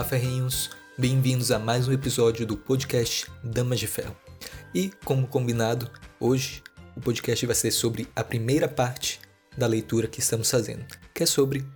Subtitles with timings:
[0.00, 0.70] Olá, ferrinhos!
[0.96, 4.16] Bem-vindos a mais um episódio do podcast Damas de Ferro.
[4.74, 6.62] E, como combinado, hoje
[6.96, 9.20] o podcast vai ser sobre a primeira parte
[9.58, 11.66] da leitura que estamos fazendo, que é sobre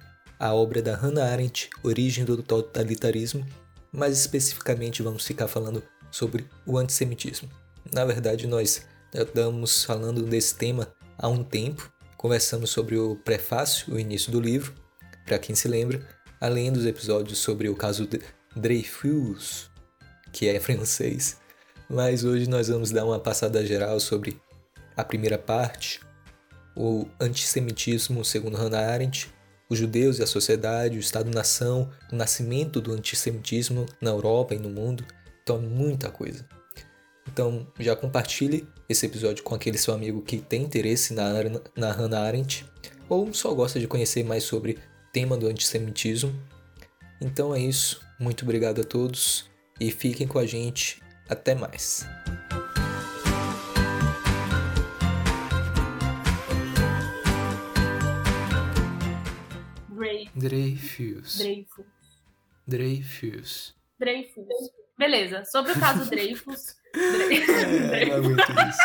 [0.41, 3.47] a obra da Hannah Arendt, Origem do Totalitarismo.
[3.93, 7.51] Mais especificamente, vamos ficar falando sobre o antissemitismo.
[7.93, 14.01] Na verdade, nós estamos falando desse tema há um tempo, conversamos sobre o prefácio, o
[14.01, 14.73] início do livro,
[15.27, 18.09] para quem se lembra, além dos episódios sobre o caso
[18.55, 19.71] Dreyfus,
[20.33, 21.39] que é francês.
[21.89, 24.41] Mas hoje nós vamos dar uma passada geral sobre
[24.97, 26.01] a primeira parte,
[26.77, 29.33] o antissemitismo segundo Hannah Arendt,
[29.69, 34.69] os judeus e a sociedade, o Estado-nação, o nascimento do antissemitismo na Europa e no
[34.69, 35.05] mundo.
[35.43, 36.47] Então, muita coisa.
[37.27, 41.33] Então, já compartilhe esse episódio com aquele seu amigo que tem interesse na,
[41.77, 42.67] na Hannah Arendt
[43.09, 44.79] ou só gosta de conhecer mais sobre
[45.15, 46.35] tema do antissemitismo.
[47.21, 48.05] Então é isso.
[48.19, 49.49] Muito obrigado a todos
[49.81, 51.01] e fiquem com a gente.
[51.29, 52.05] Até mais.
[60.35, 61.39] Dreyfus.
[61.39, 61.87] Dreyfus.
[62.67, 63.75] Dreyfus.
[63.97, 64.47] Dreyfus.
[64.99, 66.77] Beleza, sobre o caso Dreyfus.
[66.95, 68.83] É, não aguento isso.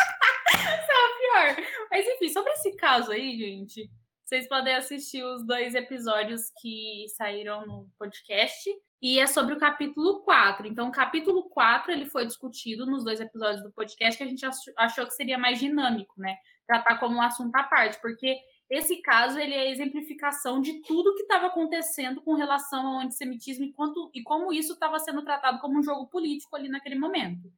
[0.52, 1.66] é pior.
[1.92, 3.88] Mas enfim, sobre esse caso aí, gente,
[4.30, 8.70] vocês podem assistir os dois episódios que saíram no podcast.
[9.02, 10.68] E é sobre o capítulo 4.
[10.68, 14.46] Então, o capítulo 4 ele foi discutido nos dois episódios do podcast que a gente
[14.78, 16.36] achou que seria mais dinâmico, né?
[16.64, 18.38] Tratar como um assunto à parte, porque
[18.70, 23.64] esse caso ele é a exemplificação de tudo que estava acontecendo com relação ao antissemitismo
[23.64, 27.52] e, quanto, e como isso estava sendo tratado como um jogo político ali naquele momento.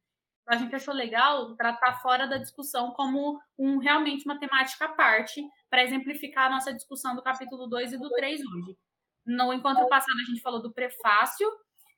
[0.47, 5.41] A gente achou legal tratar fora da discussão como um realmente uma temática à parte
[5.69, 8.77] para exemplificar a nossa discussão do capítulo 2 e do 3 hoje.
[9.25, 11.47] No encontro passado a gente falou do prefácio.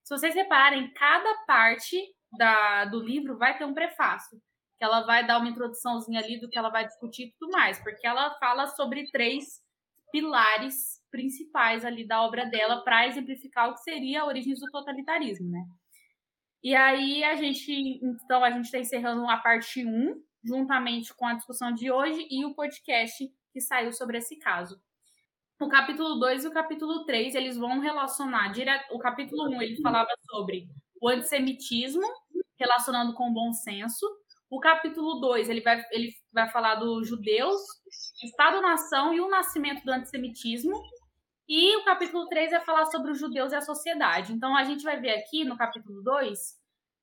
[0.03, 1.97] Se vocês repararem, cada parte
[2.37, 4.39] da, do livro vai ter um prefácio
[4.77, 7.81] que ela vai dar uma introduçãozinha ali do que ela vai discutir e tudo mais,
[7.81, 9.63] porque ela fala sobre três
[10.11, 15.49] pilares principais ali da obra dela para exemplificar o que seria a origem do totalitarismo,
[15.49, 15.65] né?
[16.65, 17.71] E aí a gente,
[18.01, 22.43] então a gente está encerrando a parte 1, juntamente com a discussão de hoje e
[22.43, 24.81] o podcast que saiu sobre esse caso.
[25.61, 29.79] O capítulo 2 e o capítulo 3, eles vão relacionar direto, o capítulo 1 ele
[29.79, 30.67] falava sobre
[30.99, 32.01] o antissemitismo,
[32.57, 34.03] relacionando com o bom senso,
[34.49, 37.61] o capítulo 2, ele vai, ele vai falar dos judeus,
[38.23, 40.81] Estado-nação e o nascimento do antissemitismo.
[41.47, 44.33] E o capítulo 3 vai falar sobre os judeus e a sociedade.
[44.33, 46.39] Então, a gente vai ver aqui no capítulo 2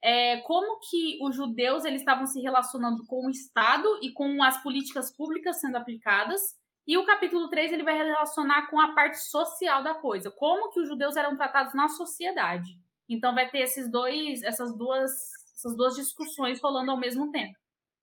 [0.02, 4.60] é, como que os judeus eles estavam se relacionando com o Estado e com as
[4.62, 6.40] políticas públicas sendo aplicadas.
[6.86, 10.80] E o capítulo 3 ele vai relacionar com a parte social da coisa, como que
[10.80, 12.70] os judeus eram tratados na sociedade.
[13.08, 15.12] Então vai ter esses dois, essas duas
[15.54, 17.56] essas duas discussões rolando ao mesmo tempo.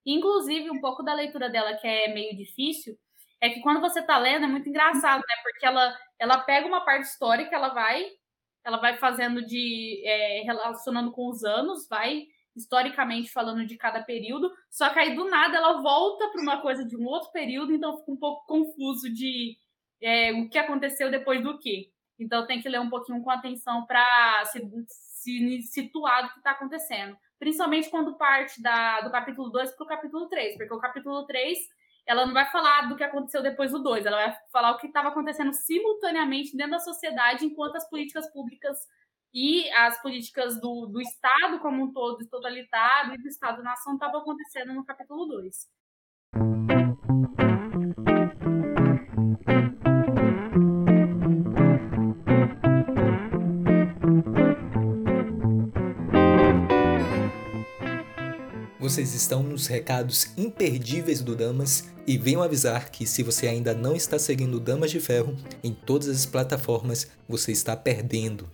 [0.05, 2.97] Inclusive, um pouco da leitura dela que é meio difícil,
[3.41, 5.35] é que quando você tá lendo é muito engraçado, né?
[5.43, 8.05] Porque ela, ela pega uma parte histórica, ela vai,
[8.63, 14.51] ela vai fazendo de é, relacionando com os anos, vai historicamente falando de cada período,
[14.69, 17.97] só que aí do nada ela volta para uma coisa de um outro período, então
[17.97, 19.57] fica um pouco confuso de
[20.01, 21.91] é, o que aconteceu depois do que.
[22.19, 26.51] Então tem que ler um pouquinho com atenção para se, se situar do que está
[26.51, 31.25] acontecendo principalmente quando parte da, do capítulo 2 para o capítulo 3, porque o capítulo
[31.25, 31.57] 3
[32.09, 34.87] ela não vai falar do que aconteceu depois do 2, ela vai falar o que
[34.87, 38.79] estava acontecendo simultaneamente dentro da sociedade enquanto as políticas públicas
[39.31, 44.73] e as políticas do, do Estado como um todo, totalitário, e do Estado-nação estavam acontecendo
[44.73, 45.67] no capítulo 2.
[58.89, 63.95] Vocês estão nos recados imperdíveis do Damas e venham avisar que se você ainda não
[63.95, 68.49] está seguindo Damas de Ferro em todas as plataformas, você está perdendo.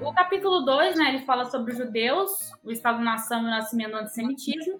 [0.00, 3.98] O capítulo 2, né, ele fala sobre os judeus, o Estado-nação e o nascimento do
[3.98, 4.78] antissemitismo.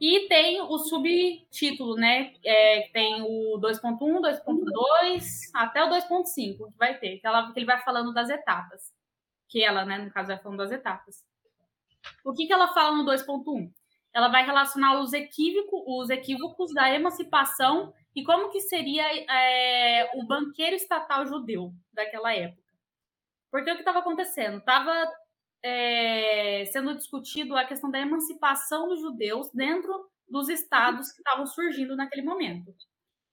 [0.00, 2.32] E tem o subtítulo, né?
[2.44, 7.66] É, tem o 2.1, 2.2, até o 2.5 que vai ter, que, ela, que ele
[7.66, 8.92] vai falando das etapas.
[9.48, 11.24] Que ela, né, no caso, vai falando das etapas.
[12.24, 13.72] O que, que ela fala no 2.1?
[14.14, 20.26] Ela vai relacionar os, equívocos, os equívocos da emancipação e como que seria é, o
[20.26, 22.67] banqueiro estatal judeu daquela época.
[23.50, 24.58] Porque o que estava acontecendo?
[24.58, 24.92] Estava
[25.62, 31.96] é, sendo discutido a questão da emancipação dos judeus dentro dos estados que estavam surgindo
[31.96, 32.74] naquele momento.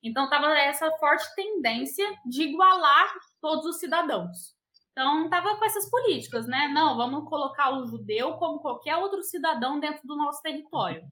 [0.04, 4.56] Então, estava essa forte tendência de igualar todos os cidadãos.
[4.92, 6.70] Então, estava com essas políticas, né?
[6.70, 11.04] Não, vamos colocar o judeu como qualquer outro cidadão dentro do nosso território.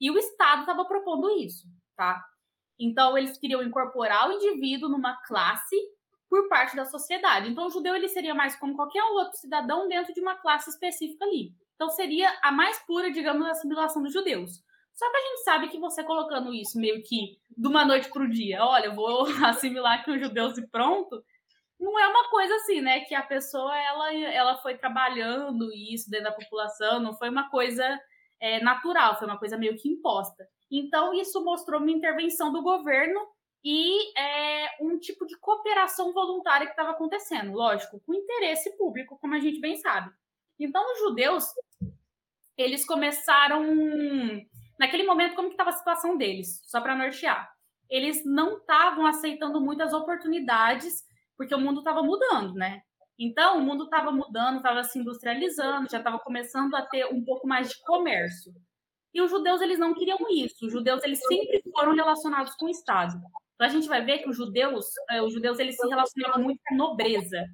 [0.00, 1.66] E o Estado estava propondo isso,
[1.96, 2.22] tá?
[2.78, 5.76] Então, eles queriam incorporar o indivíduo numa classe
[6.30, 7.50] por parte da sociedade.
[7.50, 11.24] Então, o judeu ele seria mais como qualquer outro cidadão dentro de uma classe específica
[11.24, 11.52] ali.
[11.74, 14.62] Então, seria a mais pura, digamos, assimilação dos judeus.
[14.94, 18.22] Só que a gente sabe que você colocando isso meio que de uma noite para
[18.22, 21.20] o dia, olha, eu vou assimilar aqui os judeus e pronto,
[21.80, 23.00] não é uma coisa assim, né?
[23.00, 27.98] Que a pessoa ela, ela foi trabalhando isso dentro da população, não foi uma coisa
[28.38, 30.46] é, natural, foi uma coisa meio que imposta.
[30.70, 33.18] Então, isso mostrou uma intervenção do governo
[33.62, 39.34] e é, um tipo de cooperação voluntária que estava acontecendo, lógico, com interesse público, como
[39.34, 40.10] a gente bem sabe.
[40.58, 41.44] Então, os judeus,
[42.56, 43.62] eles começaram,
[44.78, 47.50] naquele momento, como que estava a situação deles, só para nortear.
[47.88, 51.02] Eles não estavam aceitando muitas oportunidades,
[51.36, 52.82] porque o mundo estava mudando, né?
[53.18, 57.46] Então, o mundo estava mudando, estava se industrializando, já estava começando a ter um pouco
[57.46, 58.54] mais de comércio.
[59.12, 60.66] E os judeus, eles não queriam isso.
[60.66, 63.20] Os judeus, eles sempre foram relacionados com o Estado.
[63.60, 66.58] Então a gente vai ver que os judeus, é, os judeus eles se relacionavam muito
[66.66, 67.44] com a nobreza,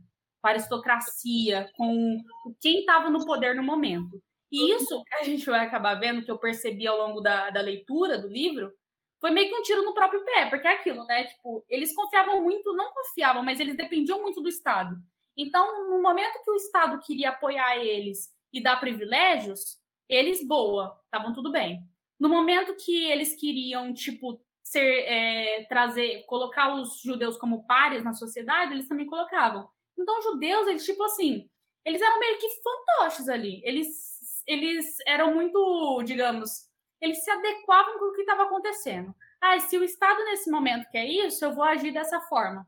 [0.41, 2.23] com a aristocracia, com
[2.61, 4.23] quem estava no poder no momento.
[4.53, 7.61] E isso que a gente vai acabar vendo, que eu percebi ao longo da, da
[7.61, 8.73] leitura do livro,
[9.21, 11.25] foi meio que um tiro no próprio pé, porque é aquilo, né?
[11.25, 14.95] Tipo, eles confiavam muito, não confiavam, mas eles dependiam muito do Estado.
[15.37, 19.77] Então, no momento que o Estado queria apoiar eles e dar privilégios,
[20.09, 21.81] eles, boa, estavam tudo bem.
[22.17, 28.13] No momento que eles queriam, tipo, ser é, trazer, colocar os judeus como pares na
[28.13, 29.69] sociedade, eles também colocavam.
[29.97, 31.49] Então, judeus, eles tipo assim,
[31.85, 33.63] eles eram meio que fantoches ali.
[33.65, 36.69] Eles, eles eram muito, digamos,
[37.01, 39.15] eles se adequavam com o que estava acontecendo.
[39.41, 42.67] Ah, se o Estado nesse momento quer isso, eu vou agir dessa forma.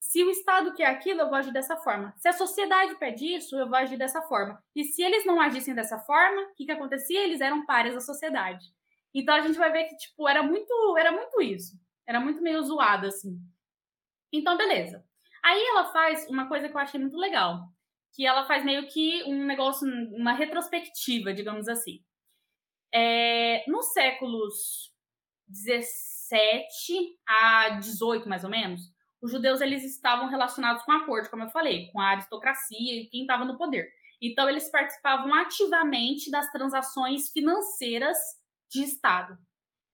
[0.00, 2.14] Se o Estado quer aquilo, eu vou agir dessa forma.
[2.16, 4.62] Se a sociedade pede isso, eu vou agir dessa forma.
[4.74, 7.24] E se eles não agissem dessa forma, o que, que acontecia?
[7.24, 8.64] Eles eram pares da sociedade.
[9.16, 11.80] Então a gente vai ver que, tipo, era muito, era muito isso.
[12.06, 13.40] Era muito meio zoado, assim.
[14.30, 15.02] Então, beleza.
[15.42, 17.62] Aí ela faz uma coisa que eu achei muito legal.
[18.14, 22.04] Que ela faz meio que um negócio, uma retrospectiva, digamos assim.
[22.92, 24.92] É, nos séculos
[25.48, 28.82] 17 a 18, mais ou menos,
[29.22, 33.08] os judeus eles estavam relacionados com a corte, como eu falei, com a aristocracia e
[33.08, 33.88] quem estava no poder.
[34.20, 38.18] Então, eles participavam ativamente das transações financeiras
[38.70, 39.34] de Estado.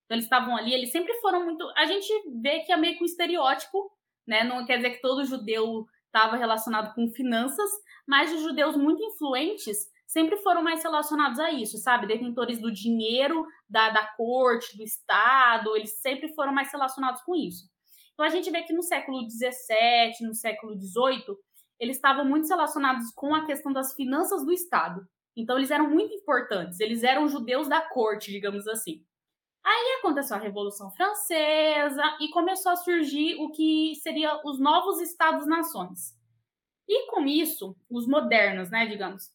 [0.05, 1.67] Então, eles estavam ali, eles sempre foram muito.
[1.77, 2.07] A gente
[2.41, 3.91] vê que é meio que um estereótipo,
[4.27, 4.43] né?
[4.43, 7.69] Não quer dizer que todo judeu estava relacionado com finanças,
[8.07, 12.05] mas os judeus muito influentes sempre foram mais relacionados a isso, sabe?
[12.05, 17.67] Detentores do dinheiro, da, da corte, do Estado, eles sempre foram mais relacionados com isso.
[18.13, 21.35] Então a gente vê que no século XVII, no século XVIII,
[21.79, 25.01] eles estavam muito relacionados com a questão das finanças do Estado.
[25.35, 29.03] Então eles eram muito importantes, eles eram judeus da corte, digamos assim.
[29.65, 36.13] Aí aconteceu a Revolução Francesa e começou a surgir o que seria os novos estados-nações.
[36.87, 39.31] E com isso, os modernos, né, digamos.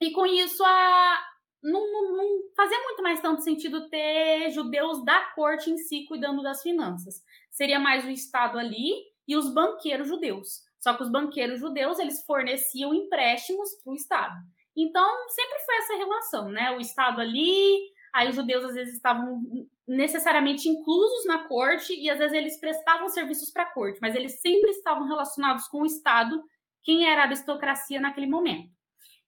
[0.00, 1.22] E com isso, a...
[1.62, 6.42] não, não, não fazia muito mais tanto sentido ter judeus da corte em si cuidando
[6.42, 7.22] das finanças.
[7.50, 8.90] Seria mais o Estado ali
[9.28, 10.62] e os banqueiros judeus.
[10.80, 14.34] Só que os banqueiros judeus, eles forneciam empréstimos para o Estado.
[14.76, 16.70] Então, sempre foi essa relação, né?
[16.72, 17.78] O Estado ali,
[18.12, 19.42] aí os judeus às vezes estavam
[19.86, 24.40] necessariamente inclusos na corte e às vezes eles prestavam serviços para a corte, mas eles
[24.40, 26.42] sempre estavam relacionados com o Estado,
[26.82, 28.70] quem era a aristocracia naquele momento.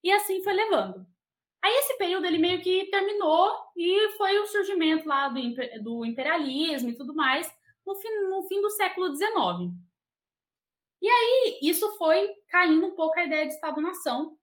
[0.03, 1.07] E assim foi levando.
[1.63, 5.41] Aí esse período ele meio que terminou e foi o surgimento lá do,
[5.83, 7.51] do imperialismo e tudo mais
[7.87, 9.73] no fim, no fim do século XIX.
[11.01, 14.37] E aí isso foi caindo um pouco a ideia de Estado-nação,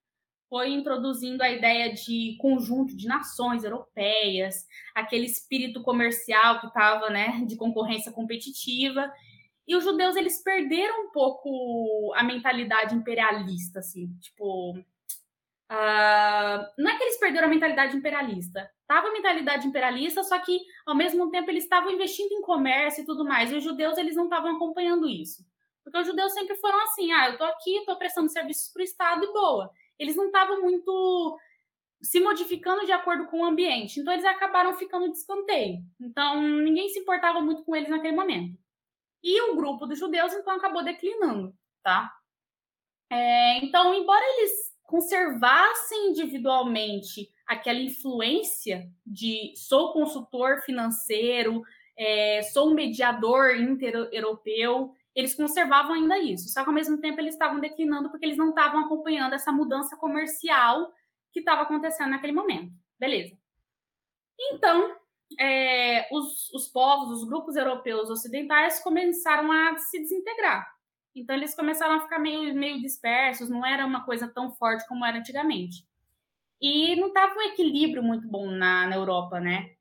[0.52, 7.42] foi introduzindo a ideia de conjunto de nações europeias, aquele espírito comercial que estava, né,
[7.46, 9.10] de concorrência competitiva.
[9.66, 14.72] E os judeus, eles perderam um pouco a mentalidade imperialista, assim, tipo...
[15.70, 18.70] Uh, não é que eles perderam a mentalidade imperialista.
[18.86, 23.06] Tava a mentalidade imperialista, só que, ao mesmo tempo, eles estavam investindo em comércio e
[23.06, 23.50] tudo mais.
[23.50, 25.42] E os judeus, eles não estavam acompanhando isso.
[25.82, 29.24] Porque os judeus sempre foram assim, ah, eu tô aqui, tô prestando serviços pro Estado
[29.24, 29.72] e boa.
[30.02, 31.38] Eles não estavam muito
[32.02, 34.00] se modificando de acordo com o ambiente.
[34.00, 35.78] Então, eles acabaram ficando de escanteio.
[36.00, 38.58] Então, ninguém se importava muito com eles naquele momento.
[39.22, 42.12] E o grupo dos judeus, então, acabou declinando, tá?
[43.08, 51.62] É, então, embora eles conservassem individualmente aquela influência de sou consultor financeiro,
[51.96, 56.48] é, sou um mediador inter-europeu, eles conservavam ainda isso.
[56.48, 59.96] Só que ao mesmo tempo eles estavam declinando porque eles não estavam acompanhando essa mudança
[59.96, 60.92] comercial
[61.32, 62.72] que estava acontecendo naquele momento.
[62.98, 63.36] Beleza.
[64.38, 64.96] Então,
[65.38, 70.66] é, os, os povos, os grupos europeus ocidentais começaram a se desintegrar.
[71.14, 75.04] Então, eles começaram a ficar meio, meio dispersos, não era uma coisa tão forte como
[75.04, 75.86] era antigamente.
[76.60, 79.74] E não estava um equilíbrio muito bom na, na Europa, né?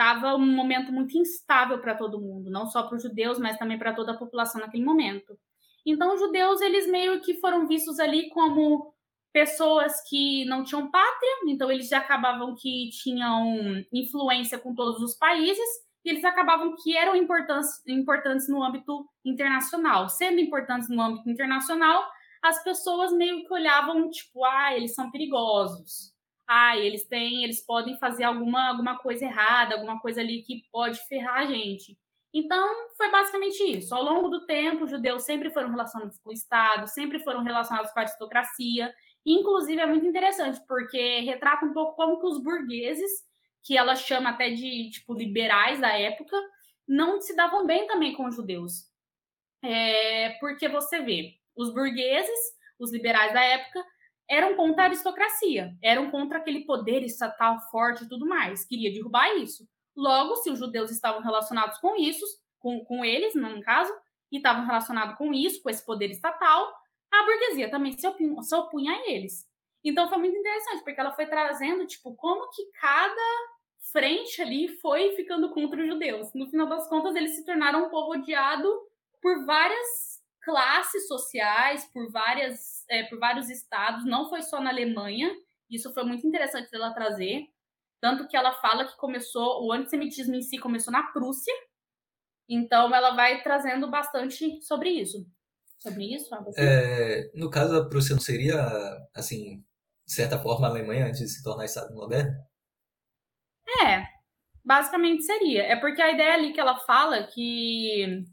[0.00, 3.78] Estava um momento muito instável para todo mundo, não só para os judeus, mas também
[3.78, 5.38] para toda a população naquele momento.
[5.84, 8.94] Então, os judeus, eles meio que foram vistos ali como
[9.30, 13.44] pessoas que não tinham pátria, então eles já acabavam que tinham
[13.92, 15.68] influência com todos os países,
[16.02, 20.08] e eles acabavam que eram importantes no âmbito internacional.
[20.08, 22.02] Sendo importantes no âmbito internacional,
[22.42, 26.18] as pessoas meio que olhavam, tipo, ah, eles são perigosos.
[26.50, 30.98] Ah, eles têm, eles podem fazer alguma, alguma coisa errada, alguma coisa ali que pode
[31.06, 31.96] ferrar a gente.
[32.34, 33.94] Então, foi basicamente isso.
[33.94, 37.92] Ao longo do tempo, os judeus sempre foram relacionados com o Estado, sempre foram relacionados
[37.92, 38.92] com a aristocracia,
[39.24, 43.10] Inclusive, é muito interessante, porque retrata um pouco como que os burgueses,
[43.62, 46.36] que ela chama até de, tipo, liberais da época,
[46.88, 48.88] não se davam bem também com os judeus.
[49.62, 52.38] É, porque você vê, os burgueses,
[52.78, 53.84] os liberais da época,
[54.30, 59.36] eram contra a aristocracia, eram contra aquele poder estatal forte e tudo mais, queria derrubar
[59.36, 59.68] isso.
[59.96, 62.24] Logo, se os judeus estavam relacionados com isso,
[62.60, 63.92] com, com eles, no caso,
[64.30, 66.72] e estavam relacionados com isso, com esse poder estatal,
[67.12, 69.48] a burguesia também se opunha, se opunha a eles.
[69.82, 73.50] Então foi muito interessante, porque ela foi trazendo, tipo, como que cada
[73.92, 76.32] frente ali foi ficando contra os judeus.
[76.34, 78.68] No final das contas, eles se tornaram um povo odiado
[79.20, 84.04] por várias classes sociais, por várias, é, por vários estados.
[84.04, 85.30] Não foi só na Alemanha.
[85.68, 87.44] Isso foi muito interessante dela trazer.
[88.00, 91.54] Tanto que ela fala que começou, o antissemitismo em si começou na Prússia.
[92.48, 95.26] Então ela vai trazendo bastante sobre isso
[95.80, 96.28] sobre isso?
[96.56, 98.56] É, no caso, a Prússia não seria,
[99.14, 99.64] assim,
[100.06, 102.32] de certa forma, a Alemanha antes de se tornar Estado moderno?
[103.82, 104.04] É,
[104.64, 105.62] basicamente seria.
[105.62, 108.24] É porque a ideia ali que ela fala que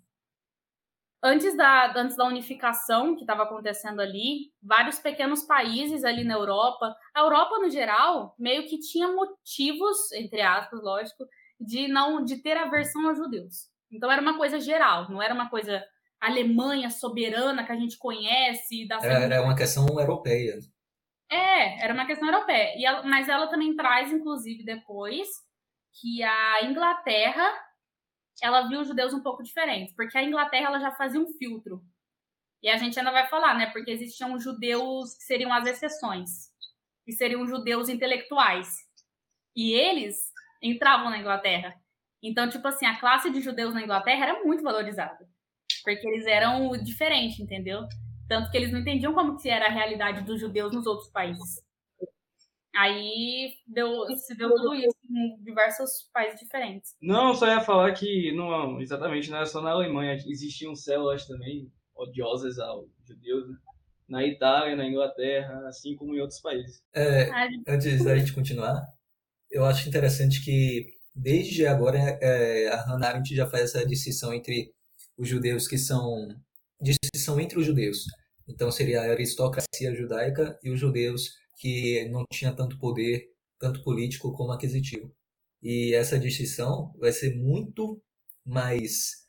[1.28, 6.96] antes da, antes da unificação que estava acontecendo ali, vários pequenos países ali na Europa,
[7.14, 11.26] a Europa no geral, meio que tinha motivos, entre aspas, lógico,
[11.60, 13.70] de não de ter aversão aos judeus.
[13.92, 15.84] Então era uma coisa geral, não era uma coisa
[16.20, 18.88] Alemanha soberana que a gente conhece.
[18.88, 20.58] Da era, era uma questão europeia.
[21.30, 22.74] É, era uma questão europeia.
[22.78, 25.28] E ela, mas ela também traz, inclusive, depois,
[26.00, 27.67] que a Inglaterra
[28.42, 31.82] ela viu os judeus um pouco diferentes, porque a Inglaterra ela já fazia um filtro.
[32.62, 33.68] E a gente ainda vai falar, né?
[33.68, 36.30] Porque existiam judeus que seriam as exceções,
[37.06, 38.68] que seriam judeus intelectuais.
[39.56, 40.18] E eles
[40.62, 41.76] entravam na Inglaterra.
[42.22, 45.28] Então, tipo assim, a classe de judeus na Inglaterra era muito valorizada
[45.88, 47.88] porque eles eram diferentes, entendeu?
[48.28, 51.62] Tanto que eles não entendiam como que era a realidade dos judeus nos outros países.
[52.78, 56.96] Aí deu, se deu tudo isso em diversos países diferentes.
[57.02, 61.72] Não, só ia falar que não, exatamente não era só na Alemanha, existiam células também
[61.96, 63.56] odiosas aos judeus, né?
[64.08, 66.82] na Itália, na Inglaterra, assim como em outros países.
[66.96, 67.30] É,
[67.68, 68.86] antes da gente continuar,
[69.52, 74.72] eu acho interessante que desde agora é, a Hannah Arendt já faz essa distinção entre
[75.18, 76.28] os judeus que são
[76.80, 78.06] distinção entre os judeus.
[78.48, 84.32] Então seria a aristocracia judaica e os judeus que não tinha tanto poder, tanto político
[84.34, 85.14] como aquisitivo.
[85.62, 88.02] E essa distinção vai ser muito
[88.46, 89.26] mais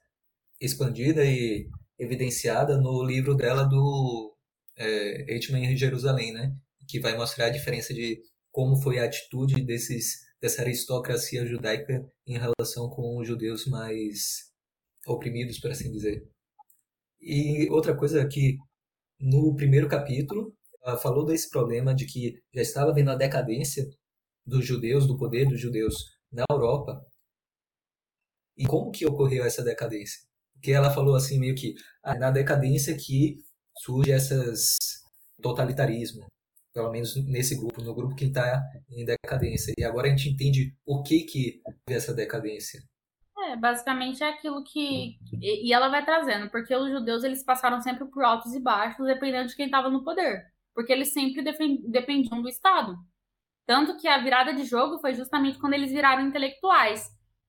[0.61, 1.69] expandida e
[1.99, 4.37] evidenciada no livro dela do
[4.77, 6.55] é, Eichmann em Jerusalém, né?
[6.87, 8.21] Que vai mostrar a diferença de
[8.53, 14.53] como foi a atitude desses dessa aristocracia judaica em relação com os judeus mais
[15.07, 16.25] oprimidos, por assim dizer.
[17.21, 18.57] E outra coisa que
[19.21, 20.55] no primeiro capítulo
[21.03, 23.85] falou desse problema de que já estava vendo a decadência
[24.47, 25.95] dos judeus, do poder dos judeus
[26.33, 27.01] na Europa.
[28.57, 30.21] E como que ocorreu essa decadência?
[30.55, 33.37] Porque ela falou assim, meio que ah, na decadência que
[33.79, 34.77] surge esses
[35.41, 36.27] totalitarismo,
[36.75, 39.73] pelo menos nesse grupo, no grupo que está em decadência.
[39.79, 42.81] E agora a gente entende por que que essa decadência.
[43.47, 48.05] É, basicamente é aquilo que e ela vai trazendo, porque os judeus eles passaram sempre
[48.07, 50.47] por altos e baixos, dependendo de quem estava no poder,
[50.79, 52.97] porque eles sempre dependiam do Estado.
[53.67, 57.05] Tanto que a virada de jogo foi justamente quando eles viraram intelectuais.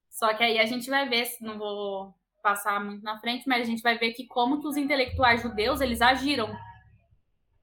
[0.10, 3.66] Só que aí a gente vai ver, não vou passar muito na frente, mas a
[3.66, 6.52] gente vai ver que como que os intelectuais judeus eles agiram.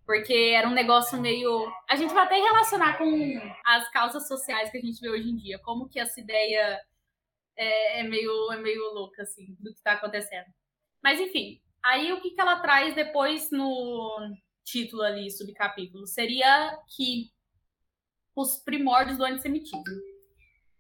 [0.05, 1.69] Porque era um negócio meio.
[1.91, 3.11] A gente vai até relacionar com
[3.65, 5.59] as causas sociais que a gente vê hoje em dia.
[5.65, 6.81] Como que essa ideia
[7.57, 10.47] é, é meio, é meio louca, assim, do que está acontecendo.
[11.03, 14.31] Mas, enfim, aí o que, que ela traz depois no
[14.67, 17.31] título ali, subcapítulo, seria que
[18.35, 19.83] os primórdios do antissemitismo.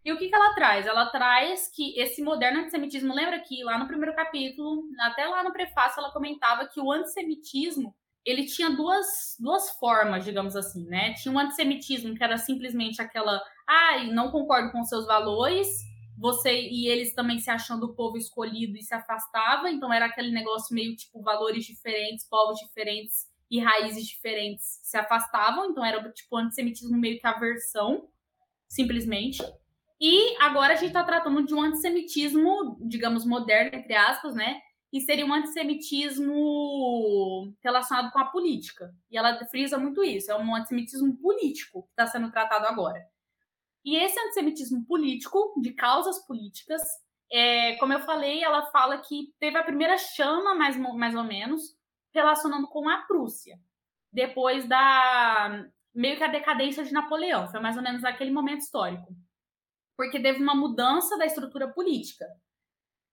[0.04, 0.86] E o que, que ela traz?
[0.86, 5.52] Ela traz que esse moderno antissemitismo, lembra que lá no primeiro capítulo, até lá no
[5.52, 11.14] prefácio, ela comentava que o antissemitismo ele tinha duas, duas formas, digamos assim, né?
[11.14, 15.68] Tinha um antissemitismo que era simplesmente aquela, ai, ah, não concordo com seus valores,
[16.18, 20.32] você e eles também se achando o povo escolhido e se afastava, então era aquele
[20.32, 26.36] negócio meio tipo valores diferentes, povos diferentes e raízes diferentes se afastavam, então era tipo
[26.36, 28.08] antissemitismo meio que aversão,
[28.68, 29.42] simplesmente.
[30.00, 34.60] E agora a gente está tratando de um antissemitismo, digamos, moderno, entre aspas, né?
[34.92, 38.94] E seria um antissemitismo relacionado com a política.
[39.10, 43.02] E ela frisa muito isso, é um antissemitismo político que está sendo tratado agora.
[43.84, 46.82] E esse antissemitismo político, de causas políticas,
[47.30, 51.75] é, como eu falei, ela fala que teve a primeira chama, mais, mais ou menos,
[52.16, 53.58] relacionando com a Prússia,
[54.10, 59.14] depois da meio que a decadência de Napoleão, foi mais ou menos aquele momento histórico,
[59.96, 62.26] porque teve uma mudança da estrutura política.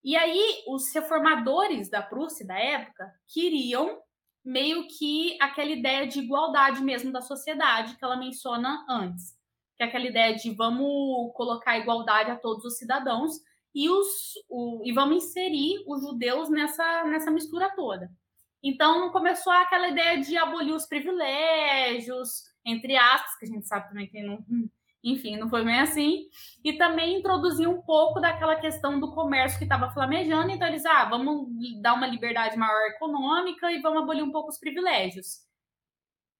[0.04, 4.02] E aí os reformadores da Prússia da época queriam
[4.44, 9.32] meio que aquela ideia de igualdade mesmo da sociedade que ela menciona antes,
[9.78, 13.40] que é aquela ideia de vamos colocar igualdade a todos os cidadãos
[13.74, 18.12] e os o, e vamos inserir os judeus nessa nessa mistura toda.
[18.64, 24.08] Então começou aquela ideia de abolir os privilégios, entre aspas, que a gente sabe também
[24.08, 24.40] que não,
[25.04, 26.28] enfim, não foi bem assim.
[26.64, 30.52] E também introduzir um pouco daquela questão do comércio que estava flamejando.
[30.52, 31.48] Então eles, ah, vamos
[31.82, 35.42] dar uma liberdade maior econômica e vamos abolir um pouco os privilégios.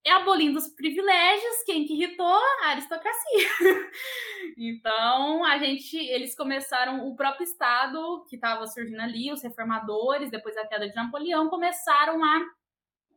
[0.06, 2.40] E abolindo os privilégios, quem que irritou?
[2.62, 3.50] A aristocracia.
[4.58, 10.56] então, a gente, eles começaram, o próprio Estado que estava surgindo ali, os reformadores, depois
[10.56, 12.42] da queda de Napoleão, começaram a,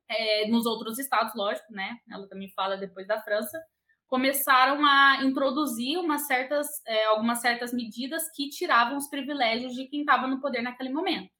[0.09, 1.99] é, nos outros estados, lógico, né?
[2.09, 3.61] Ela também fala depois da França,
[4.07, 10.29] começaram a introduzir certas, é, algumas certas medidas que tiravam os privilégios de quem estava
[10.29, 11.31] no poder naquele momento.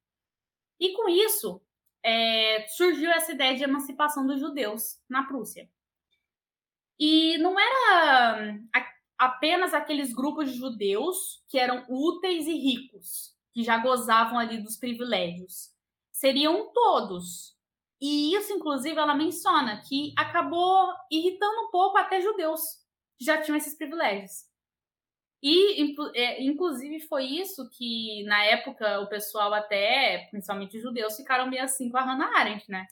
[0.81, 1.63] E com isso,
[2.07, 5.69] é, surgiu essa ideia de emancipação dos judeus na Prússia.
[7.01, 8.57] E não era
[9.19, 14.77] apenas aqueles grupos de judeus que eram úteis e ricos, que já gozavam ali dos
[14.77, 15.73] privilégios.
[16.12, 17.57] Seriam todos.
[18.01, 22.61] E isso, inclusive, ela menciona que acabou irritando um pouco até judeus
[23.19, 24.45] que já tinham esses privilégios.
[25.42, 31.49] E, é, inclusive, foi isso que, na época, o pessoal até, principalmente os judeus, ficaram
[31.49, 32.87] meio assim com a Hannah Arendt, né?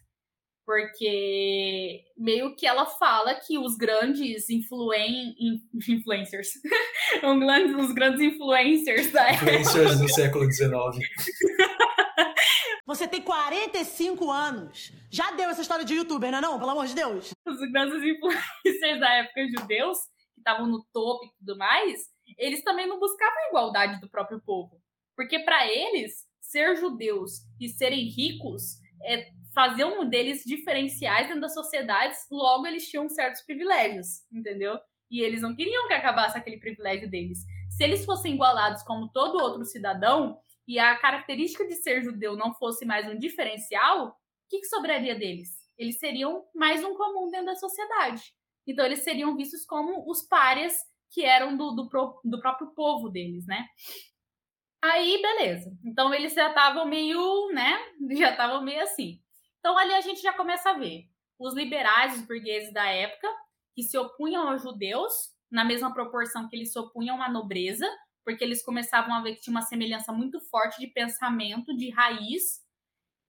[0.66, 5.35] Porque meio que ela fala que os grandes influen...
[5.88, 6.52] influencers,
[7.78, 9.54] os grandes influencers da época...
[9.57, 10.70] Influencers do século XIX.
[12.87, 14.92] Você tem 45 anos.
[15.11, 16.59] Já deu essa história de youtuber, não é não?
[16.59, 17.30] Pelo amor de Deus.
[17.46, 19.98] Os grandes influencers da época judeus,
[20.35, 24.40] que estavam no topo e tudo mais, eles também não buscavam a igualdade do próprio
[24.40, 24.80] povo.
[25.16, 32.14] Porque para eles, ser judeus e serem ricos é, faziam deles diferenciais dentro da sociedade,
[32.30, 34.78] logo eles tinham certos privilégios, entendeu?
[35.10, 37.38] E eles não queriam que acabasse aquele privilégio deles.
[37.70, 42.54] Se eles fossem igualados como todo outro cidadão, e a característica de ser judeu não
[42.54, 44.14] fosse mais um diferencial, o
[44.48, 45.50] que, que sobraria deles?
[45.76, 48.32] Eles seriam mais um comum dentro da sociedade.
[48.66, 50.74] Então, eles seriam vistos como os párias
[51.14, 53.68] que eram do, do, do próprio povo deles, né?
[54.83, 55.72] Aí, beleza.
[55.85, 57.79] Então, eles já estavam meio, né?
[58.18, 59.18] Já estavam meio assim.
[59.59, 63.27] Então, ali a gente já começa a ver os liberais, os burgueses da época,
[63.74, 65.12] que se opunham aos judeus,
[65.50, 67.88] na mesma proporção que eles se opunham à nobreza,
[68.24, 72.62] porque eles começavam a ver que tinha uma semelhança muito forte de pensamento, de raiz.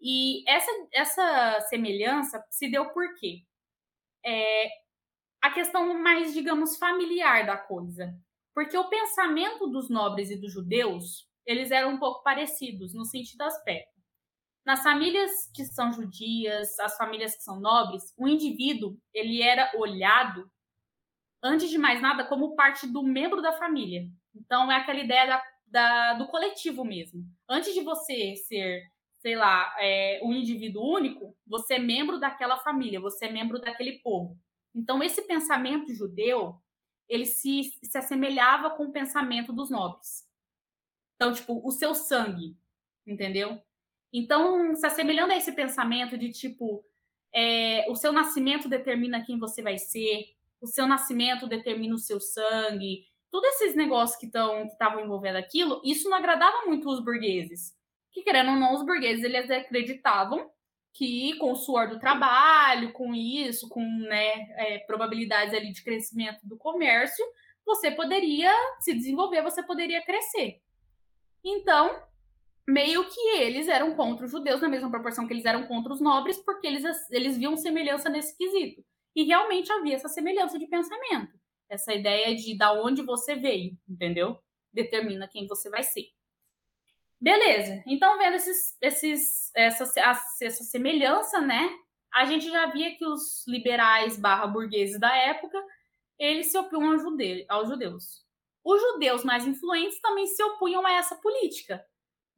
[0.02, 3.44] E essa, essa semelhança se deu por quê?
[4.26, 4.70] É,
[5.46, 8.12] a questão mais, digamos, familiar da coisa.
[8.54, 13.44] Porque o pensamento dos nobres e dos judeus, eles eram um pouco parecidos no sentido
[13.44, 13.94] aspecto.
[14.66, 20.50] nas famílias que são judias, as famílias que são nobres, o indivíduo ele era olhado
[21.44, 24.10] antes de mais nada como parte do membro da família.
[24.34, 27.24] Então é aquela ideia da, da, do coletivo mesmo.
[27.48, 28.82] Antes de você ser,
[29.20, 34.00] sei lá, é, um indivíduo único, você é membro daquela família, você é membro daquele
[34.00, 34.36] povo.
[34.76, 36.62] Então esse pensamento judeu
[37.08, 40.26] ele se, se assemelhava com o pensamento dos nobres.
[41.16, 42.58] Então, tipo, o seu sangue,
[43.06, 43.62] entendeu?
[44.12, 46.84] Então, se assemelhando a esse pensamento de tipo,
[47.34, 50.26] é, o seu nascimento determina quem você vai ser,
[50.60, 55.36] o seu nascimento determina o seu sangue, todos esses negócios que estão que estavam envolvendo
[55.36, 57.76] aquilo, isso não agradava muito os burgueses.
[58.12, 60.50] Que querendo ou não, os burgueses eles acreditavam
[60.96, 66.40] que com o suor do trabalho, com isso, com né, é, probabilidades ali de crescimento
[66.48, 67.24] do comércio,
[67.66, 70.62] você poderia se desenvolver, você poderia crescer.
[71.44, 72.02] Então,
[72.66, 76.00] meio que eles eram contra os judeus na mesma proporção que eles eram contra os
[76.00, 78.82] nobres, porque eles, eles viam semelhança nesse quesito.
[79.14, 81.38] E realmente havia essa semelhança de pensamento.
[81.70, 84.40] Essa ideia de da onde você veio, entendeu?
[84.72, 86.15] Determina quem você vai ser.
[87.20, 87.84] Beleza.
[87.88, 89.84] Então, vendo esses, esses, essa,
[90.42, 91.70] essa semelhança, né?
[92.14, 95.62] A gente já via que os liberais barra burgueses da época,
[96.18, 98.24] eles se opunham jude aos judeus.
[98.64, 101.86] Os judeus mais influentes também se opunham a essa política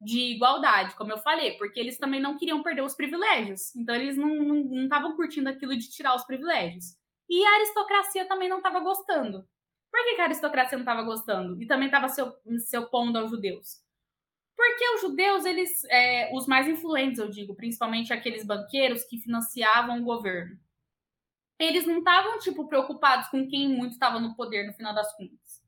[0.00, 3.74] de igualdade, como eu falei, porque eles também não queriam perder os privilégios.
[3.74, 6.96] Então, eles não estavam curtindo aquilo de tirar os privilégios.
[7.28, 9.46] E a aristocracia também não estava gostando.
[9.90, 11.60] Por que, que, a aristocracia não estava gostando?
[11.60, 12.22] E também estava se,
[12.58, 13.87] se opondo aos judeus?
[14.58, 20.00] Porque os judeus, eles, é, os mais influentes, eu digo, principalmente aqueles banqueiros que financiavam
[20.00, 20.58] o governo,
[21.60, 25.62] eles não estavam, tipo, preocupados com quem muito estava no poder no final das contas.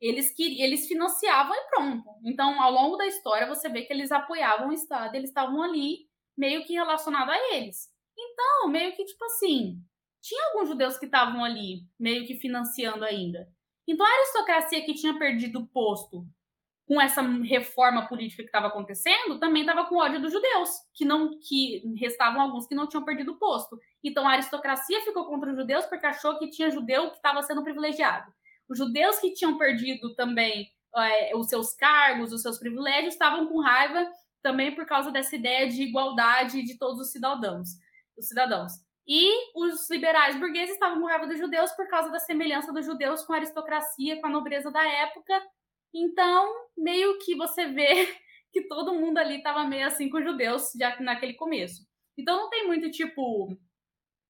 [0.00, 2.08] Eles, que, eles financiavam e pronto.
[2.24, 6.08] Então, ao longo da história, você vê que eles apoiavam o Estado, eles estavam ali
[6.36, 7.92] meio que relacionado a eles.
[8.16, 9.82] Então, meio que, tipo assim,
[10.20, 13.52] tinha alguns judeus que estavam ali, meio que financiando ainda.
[13.84, 16.24] Então, a aristocracia que tinha perdido o posto
[16.86, 21.38] com essa reforma política que estava acontecendo, também estava com ódio dos judeus, que não
[21.38, 23.78] que restavam alguns que não tinham perdido o posto.
[24.02, 27.62] Então a aristocracia ficou contra os judeus porque achou que tinha judeu que estava sendo
[27.62, 28.32] privilegiado.
[28.68, 33.60] Os judeus que tinham perdido também é, os seus cargos, os seus privilégios, estavam com
[33.60, 34.10] raiva
[34.42, 37.68] também por causa dessa ideia de igualdade de todos os cidadãos,
[38.18, 38.72] os cidadãos.
[39.06, 43.24] E os liberais burgueses estavam com raiva dos judeus por causa da semelhança dos judeus
[43.24, 45.40] com a aristocracia, com a nobreza da época,
[45.94, 48.08] então, meio que você vê
[48.52, 51.86] que todo mundo ali estava meio assim com os judeus já naquele começo.
[52.16, 53.56] Então não tem muito tipo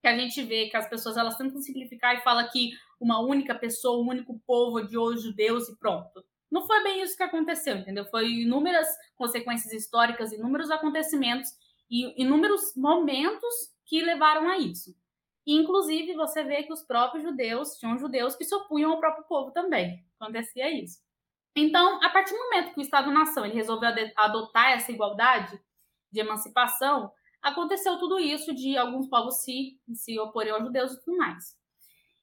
[0.00, 3.54] que a gente vê que as pessoas elas tentam simplificar e fala que uma única
[3.54, 6.24] pessoa, um único povo odiou os judeus e pronto.
[6.50, 8.04] Não foi bem isso que aconteceu, entendeu?
[8.06, 11.50] Foi inúmeras consequências históricas, inúmeros acontecimentos
[11.90, 13.54] e inúmeros momentos
[13.86, 14.94] que levaram a isso.
[15.46, 19.50] Inclusive, você vê que os próprios judeus, tinham judeus que se opunham ao próprio povo
[19.50, 20.04] também.
[20.20, 21.00] Acontecia isso.
[21.54, 25.60] Então, a partir do momento que o Estado-nação resolveu adotar essa igualdade
[26.10, 27.12] de emancipação,
[27.42, 31.56] aconteceu tudo isso de alguns povos se, se oporem aos judeus e tudo mais.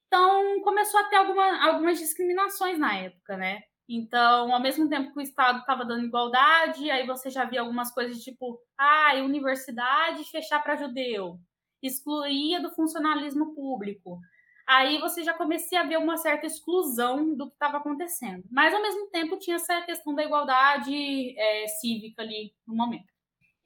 [0.06, 3.62] Então, começou a ter alguma, algumas discriminações na época, né?
[3.88, 7.92] Então, ao mesmo tempo que o Estado estava dando igualdade, aí você já via algumas
[7.92, 11.38] coisas tipo, ah, universidade fechar para judeu,
[11.82, 14.20] excluía do funcionalismo público
[14.70, 18.44] aí você já comecei a ver uma certa exclusão do que estava acontecendo.
[18.50, 23.12] Mas, ao mesmo tempo, tinha essa questão da igualdade é, cívica ali no momento.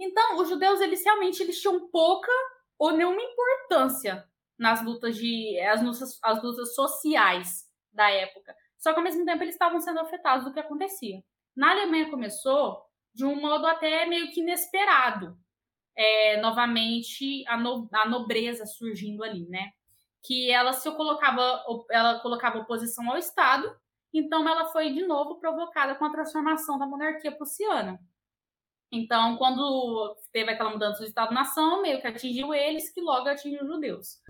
[0.01, 2.33] Então, os judeus, eles realmente eles tinham pouca
[2.79, 4.27] ou nenhuma importância
[4.59, 8.57] nas lutas de as lutas, as lutas sociais da época.
[8.79, 11.23] Só que ao mesmo tempo eles estavam sendo afetados do que acontecia.
[11.55, 15.37] Na Alemanha começou de um modo até meio que inesperado.
[15.97, 19.71] É, novamente a, no, a nobreza surgindo ali, né?
[20.25, 23.71] Que ela se colocava, ela colocava oposição ao Estado,
[24.13, 28.01] então ela foi de novo provocada com a transformação da monarquia prussiana.
[28.91, 33.69] Então, quando teve aquela mudança do Estado-nação, meio que atingiu eles, que logo atingiu os
[33.69, 34.21] judeus.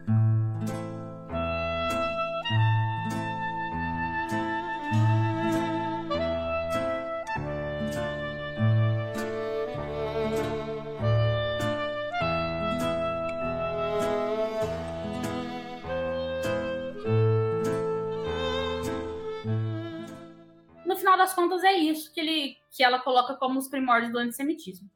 [21.24, 24.90] Das contas, é isso que, ele, que ela coloca como os primórdios do antissemitismo.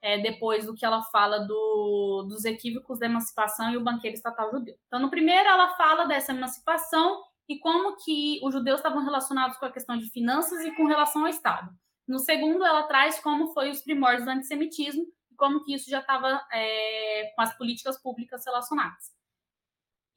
[0.00, 4.50] É, depois do que ela fala do, dos equívocos da emancipação e o banqueiro estatal
[4.50, 4.76] judeu.
[4.86, 9.64] Então, no primeiro, ela fala dessa emancipação e como que os judeus estavam relacionados com
[9.64, 11.70] a questão de finanças e com relação ao Estado.
[12.06, 16.00] No segundo, ela traz como foi os primórdios do antissemitismo e como que isso já
[16.00, 19.10] estava é, com as políticas públicas relacionadas.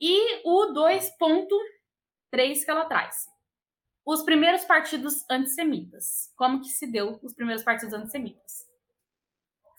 [0.01, 3.37] E o 2.3 que ela traz.
[4.07, 6.31] Os primeiros partidos antissemitas.
[6.37, 8.65] Como que se deu os primeiros partidos antissemitas?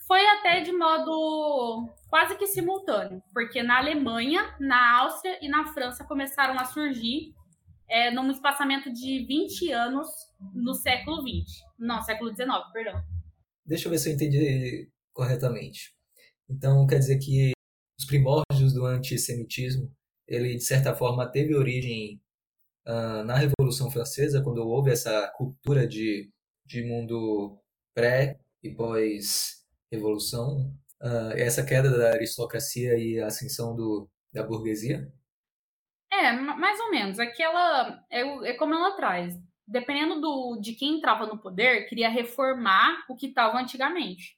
[0.07, 6.03] Foi até de modo quase que simultâneo, porque na Alemanha, na Áustria e na França
[6.03, 7.33] começaram a surgir
[7.89, 10.07] é, num espaçamento de 20 anos
[10.53, 11.63] no século XX.
[11.79, 13.01] Não, século XIX, perdão.
[13.65, 15.95] Deixa eu ver se eu entendi corretamente.
[16.47, 17.53] Então, quer dizer que
[17.99, 19.91] os primórdios do antissemitismo,
[20.27, 22.21] ele de certa forma teve origem
[22.89, 26.31] uh, na Revolução Francesa, quando houve essa cultura de,
[26.65, 27.59] de mundo
[27.93, 35.11] pré e pós-revolução, uh, essa queda da aristocracia e a ascensão do, da burguesia?
[36.11, 37.19] É, mais ou menos.
[37.19, 39.37] Aquela é, é como ela traz.
[39.67, 44.35] Dependendo do, de quem entrava no poder, queria reformar o que estava antigamente.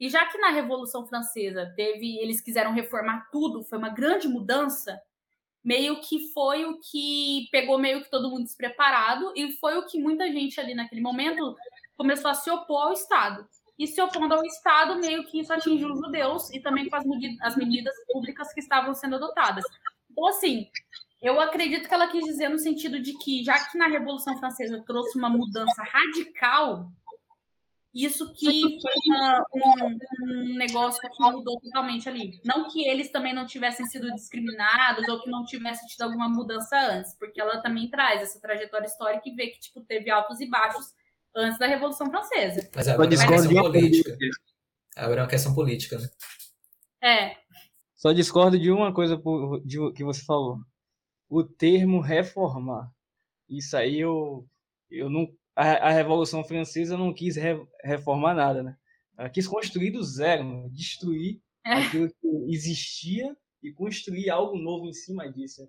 [0.00, 5.00] E já que na Revolução Francesa teve, eles quiseram reformar tudo, foi uma grande mudança,
[5.64, 9.98] meio que foi o que pegou meio que todo mundo despreparado e foi o que
[9.98, 11.56] muita gente ali naquele momento
[11.96, 13.46] começou a se opor ao Estado.
[13.78, 17.04] E se opondo ao Estado, meio que isso atingiu os judeus e também com as,
[17.40, 19.64] as medidas públicas que estavam sendo adotadas.
[20.10, 20.68] Então, assim,
[21.22, 24.82] eu acredito que ela quis dizer no sentido de que, já que na Revolução Francesa
[24.86, 26.90] trouxe uma mudança radical,
[27.94, 32.40] isso que foi uma, um, um, negócio que mudou totalmente ali.
[32.42, 36.74] Não que eles também não tivessem sido discriminados ou que não tivessem tido alguma mudança
[36.78, 40.48] antes, porque ela também traz essa trajetória histórica e vê que tipo, teve altos e
[40.48, 40.94] baixos
[41.36, 42.70] antes da Revolução Francesa.
[42.74, 44.18] Mas agora é uma questão política.
[44.96, 46.08] Agora é uma questão política, né?
[47.02, 47.36] É.
[47.94, 49.20] Só discordo de uma coisa
[49.94, 50.58] que você falou.
[51.28, 52.90] O termo reformar.
[53.48, 54.46] Isso aí eu,
[54.90, 58.76] eu não a, a Revolução Francesa não quis re, reformar nada, né?
[59.16, 60.68] Ela quis construir do zero, né?
[60.70, 61.74] destruir é.
[61.74, 65.68] aquilo que existia e construir algo novo em cima disso.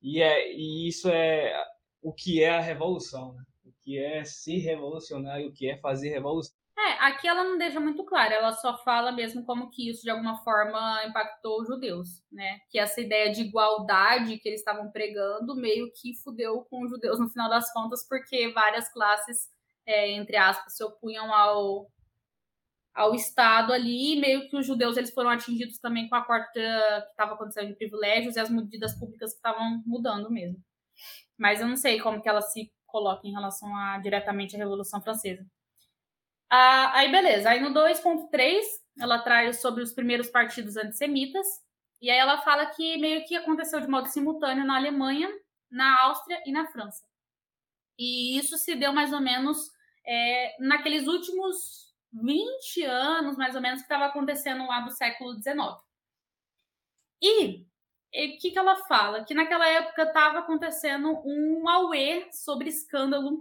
[0.00, 1.52] E, é, e isso é
[2.00, 3.44] o que é a revolução, né?
[3.64, 6.56] o que é ser revolucionário, o que é fazer revolução.
[6.84, 10.10] É, aqui ela não deixa muito claro, ela só fala mesmo como que isso de
[10.10, 12.58] alguma forma impactou os judeus, né?
[12.70, 17.20] Que essa ideia de igualdade que eles estavam pregando meio que fudeu com os judeus
[17.20, 19.48] no final das contas, porque várias classes,
[19.86, 21.88] é, entre aspas, se opunham ao,
[22.94, 26.52] ao Estado ali, e meio que os judeus eles foram atingidos também com a corte
[26.52, 26.58] que
[27.10, 30.60] estava acontecendo de privilégios e as medidas públicas que estavam mudando mesmo.
[31.38, 35.00] Mas eu não sei como que ela se coloca em relação a diretamente à Revolução
[35.00, 35.46] Francesa.
[36.54, 37.48] Ah, aí, beleza.
[37.48, 38.60] Aí no 2.3,
[39.00, 41.46] ela traz sobre os primeiros partidos antissemitas.
[41.98, 45.30] E aí ela fala que meio que aconteceu de modo simultâneo na Alemanha,
[45.70, 47.02] na Áustria e na França.
[47.98, 49.70] E isso se deu mais ou menos
[50.06, 55.56] é, naqueles últimos 20 anos, mais ou menos, que estava acontecendo lá do século XIX.
[57.22, 57.64] E
[58.14, 59.24] o que, que ela fala?
[59.24, 63.40] Que naquela época estava acontecendo um auê sobre escândalo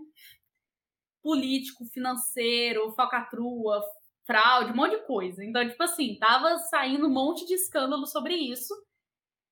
[1.22, 3.82] político, financeiro, falcatrua,
[4.26, 5.44] fraude, um monte de coisa.
[5.44, 8.74] Então, tipo assim, tava saindo um monte de escândalo sobre isso.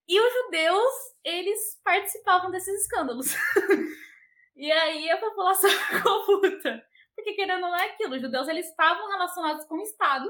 [0.07, 3.27] E os judeus, eles participavam desses escândalos.
[4.55, 6.83] e aí a população ficou puta.
[7.15, 10.29] Porque querendo ou não é aquilo, os judeus eles estavam relacionados com o Estado.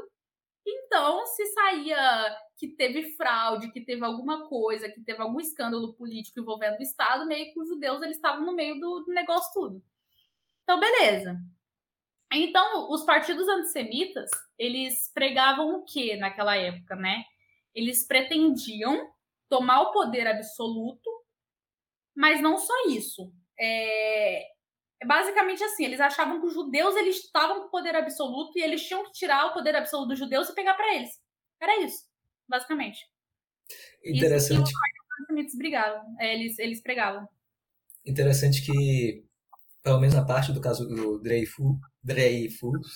[0.66, 6.40] Então, se saía que teve fraude, que teve alguma coisa, que teve algum escândalo político
[6.40, 9.84] envolvendo o Estado, meio que os judeus eles estavam no meio do negócio tudo.
[10.70, 11.36] Então, beleza.
[12.32, 17.24] Então, os partidos antissemitas, eles pregavam o que naquela época, né?
[17.74, 19.12] Eles pretendiam
[19.50, 21.10] tomar o poder absoluto,
[22.16, 23.34] mas não só isso.
[23.60, 24.44] É,
[25.02, 28.62] é basicamente assim, eles achavam que os judeus eles estavam com o poder absoluto e
[28.62, 31.20] eles tinham que tirar o poder absoluto dos judeus e pegar para eles.
[31.60, 32.04] Era isso,
[32.48, 33.10] basicamente.
[34.06, 34.70] Interessante.
[34.70, 37.28] Isso que os antissemitas brigavam, é, eles, eles pregavam.
[38.06, 39.28] Interessante que
[39.84, 42.88] pelo menos na parte do caso do Dreyfus, Dreyfus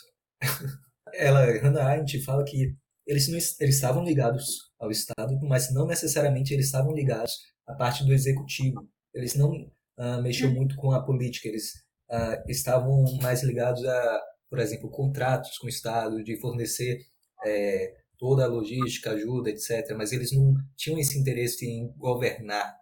[1.14, 6.54] ela, Hannah Arendt fala que eles, não, eles estavam ligados ao Estado, mas não necessariamente
[6.54, 7.34] eles estavam ligados
[7.68, 8.88] à parte do executivo.
[9.14, 10.56] Eles não uh, mexiam hum.
[10.56, 11.74] muito com a política, eles
[12.10, 17.00] uh, estavam mais ligados a, por exemplo, contratos com o Estado, de fornecer
[17.46, 19.94] é, toda a logística, ajuda, etc.
[19.98, 22.74] Mas eles não tinham esse interesse em governar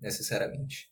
[0.00, 0.88] necessariamente.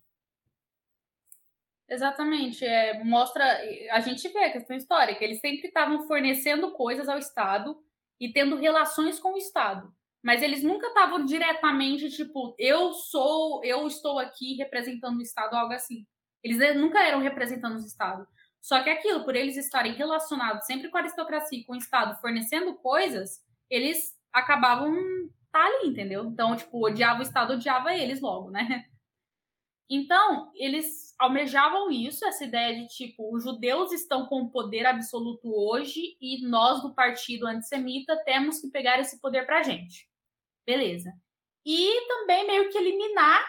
[1.88, 2.64] Exatamente.
[2.64, 3.44] É, mostra.
[3.92, 5.24] A gente vê a questão histórica.
[5.24, 7.76] Eles sempre estavam fornecendo coisas ao Estado
[8.20, 9.92] e tendo relações com o Estado.
[10.22, 15.72] Mas eles nunca estavam diretamente, tipo, eu sou, eu estou aqui representando o Estado, algo
[15.72, 16.04] assim.
[16.42, 18.26] Eles nunca eram representando o Estado.
[18.60, 22.20] Só que aquilo, por eles estarem relacionados sempre com a aristocracia e com o Estado,
[22.20, 24.92] fornecendo coisas, eles acabavam
[25.52, 26.24] tá ali, entendeu?
[26.24, 28.86] Então, tipo, odiava o Estado, odiava eles logo, né?
[29.88, 36.16] Então, eles almejavam isso, essa ideia de tipo, os judeus estão com poder absoluto hoje
[36.20, 40.08] e nós do partido antissemita temos que pegar esse poder pra gente.
[40.66, 41.12] Beleza.
[41.64, 43.44] E também meio que eliminar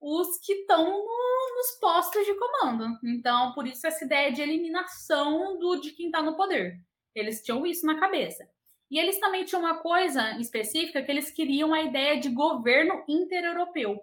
[0.00, 2.98] os que estão no, nos postos de comando.
[3.04, 6.80] Então, por isso essa ideia de eliminação do de quem está no poder.
[7.14, 8.48] Eles tinham isso na cabeça.
[8.90, 14.02] E eles também tinham uma coisa específica que eles queriam a ideia de governo intereuropeu.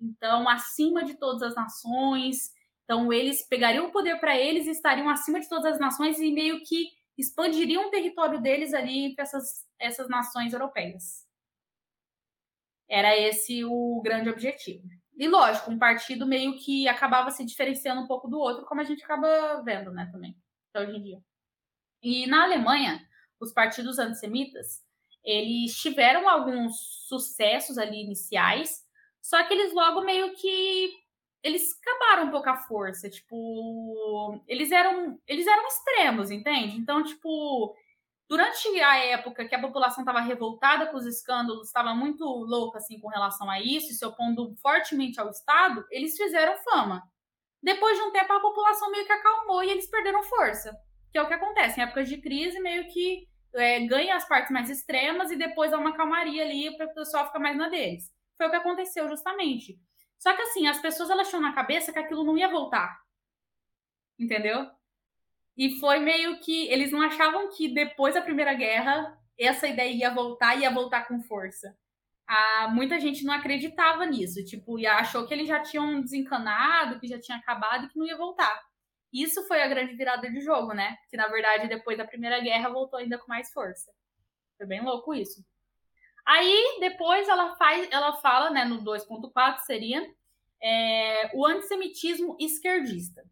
[0.00, 2.52] Então, acima de todas as nações.
[2.84, 6.30] Então, eles pegariam o poder para eles e estariam acima de todas as nações e
[6.32, 11.26] meio que expandiriam o território deles ali entre essas, essas nações europeias.
[12.88, 14.88] Era esse o grande objetivo.
[15.18, 18.84] E lógico, um partido meio que acabava se diferenciando um pouco do outro, como a
[18.84, 20.36] gente acaba vendo, né, também,
[20.76, 21.20] hoje em dia.
[22.00, 23.04] E na Alemanha,
[23.40, 24.80] os partidos antissemitas,
[25.24, 28.86] eles tiveram alguns sucessos ali iniciais,
[29.22, 30.92] só que eles logo meio que
[31.42, 36.76] eles acabaram um pouco a força, tipo, eles eram eles eram extremos, entende?
[36.76, 37.74] Então, tipo,
[38.28, 42.98] durante a época que a população estava revoltada com os escândalos, estava muito louca assim
[43.00, 47.02] com relação a isso, se opondo fortemente ao Estado, eles fizeram fama.
[47.62, 50.76] Depois de um tempo a população meio que acalmou e eles perderam força,
[51.12, 54.50] que é o que acontece em épocas de crise, meio que é, ganha as partes
[54.50, 58.04] mais extremas e depois há uma calmaria ali para o pessoal ficar mais na deles.
[58.38, 59.78] Foi o que aconteceu justamente.
[60.18, 63.02] Só que assim, as pessoas elas tinham na cabeça que aquilo não ia voltar.
[64.18, 64.70] Entendeu?
[65.56, 70.14] E foi meio que eles não achavam que depois da Primeira Guerra essa ideia ia
[70.14, 71.76] voltar ia voltar com força.
[72.26, 77.08] Ah, muita gente não acreditava nisso, tipo, e achou que eles já tinham desencanado, que
[77.08, 78.62] já tinha acabado e que não ia voltar.
[79.12, 80.96] Isso foi a grande virada de jogo, né?
[81.10, 83.92] Que na verdade depois da Primeira Guerra voltou ainda com mais força.
[84.58, 85.44] Foi bem louco isso.
[86.28, 90.06] Aí, depois ela faz, ela fala, né, no 2.4 seria
[90.62, 93.24] é, o antissemitismo esquerdista.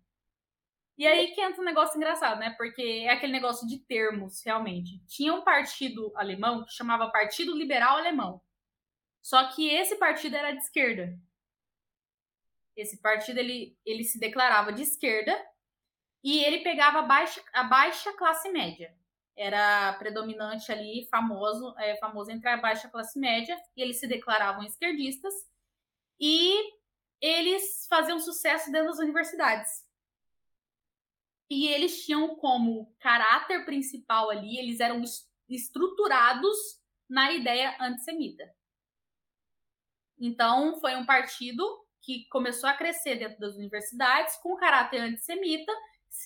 [0.97, 2.55] E aí que entra um negócio engraçado, né?
[2.57, 4.99] Porque é aquele negócio de termos, realmente.
[5.07, 8.41] Tinha um partido alemão que chamava Partido Liberal Alemão.
[9.21, 11.15] Só que esse partido era de esquerda.
[12.75, 15.39] Esse partido ele, ele se declarava de esquerda
[16.25, 18.97] e ele pegava a baixa, a baixa classe média
[19.37, 24.65] era predominante ali, famoso, é, famoso entre a baixa classe média, e eles se declaravam
[24.65, 25.35] esquerdistas,
[26.19, 26.55] e
[27.21, 29.85] eles faziam sucesso dentro das universidades.
[31.51, 35.03] E eles tinham como caráter principal ali, eles eram
[35.49, 36.57] estruturados
[37.09, 38.45] na ideia antissemita.
[40.19, 41.63] Então, foi um partido
[42.01, 45.73] que começou a crescer dentro das universidades com caráter antissemita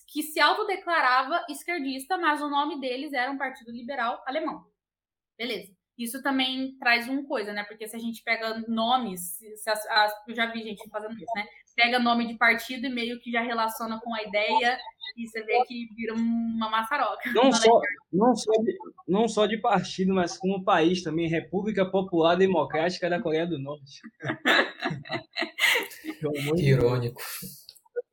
[0.09, 4.65] que se autodeclarava esquerdista, mas o nome deles era um Partido Liberal Alemão.
[5.39, 5.73] Beleza.
[5.99, 7.63] Isso também traz uma coisa, né?
[7.65, 11.47] Porque se a gente pega nomes, as, as, eu já vi gente fazendo isso, né?
[11.77, 14.79] Pega nome de partido e meio que já relaciona com a ideia
[15.17, 17.31] e você vê que vira uma maçaroca.
[17.33, 22.35] Não, só, não, só, de, não só de partido, mas como país também, República Popular
[22.35, 24.01] Democrática da Coreia do Norte.
[26.57, 27.21] Irônico.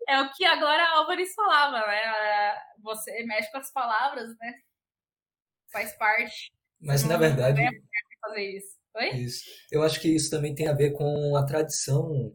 [0.08, 2.56] É o que agora a Álvares falava, né?
[2.82, 4.54] Você mexe com as palavras, né?
[5.72, 6.52] Faz parte.
[6.80, 7.62] Mas na verdade.
[8.22, 8.78] Fazer isso.
[8.96, 9.10] Oi?
[9.10, 9.44] Isso.
[9.72, 12.34] Eu acho que isso também tem a ver com a tradição,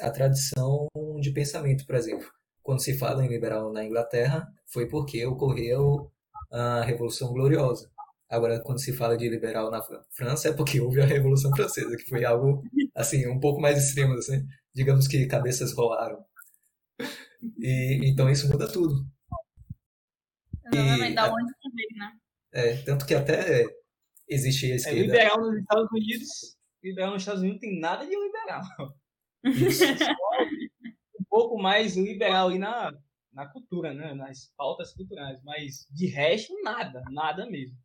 [0.00, 0.88] a tradição
[1.20, 2.30] de pensamento, por exemplo.
[2.62, 6.10] Quando se fala em liberal na Inglaterra, foi porque ocorreu
[6.50, 7.90] a Revolução Gloriosa.
[8.28, 12.08] Agora, quando se fala de liberal na França, é porque houve a Revolução Francesa, que
[12.08, 12.62] foi algo
[12.94, 14.46] assim um pouco mais extremo, assim.
[14.72, 16.24] Digamos que cabeças rolaram.
[17.58, 19.06] E, então isso muda tudo.
[20.72, 22.12] Exatamente, da onde que né?
[22.52, 23.64] É, tanto que até
[24.28, 25.00] existe a É, esquerda.
[25.00, 26.28] liberal nos Estados Unidos,
[26.82, 28.62] liberal nos Estados Unidos tem nada de liberal.
[29.44, 29.84] Isso.
[31.20, 32.92] Um pouco mais liberal ali na,
[33.32, 34.14] na cultura, né?
[34.14, 37.76] Nas pautas culturais, mas de resto, nada, nada mesmo.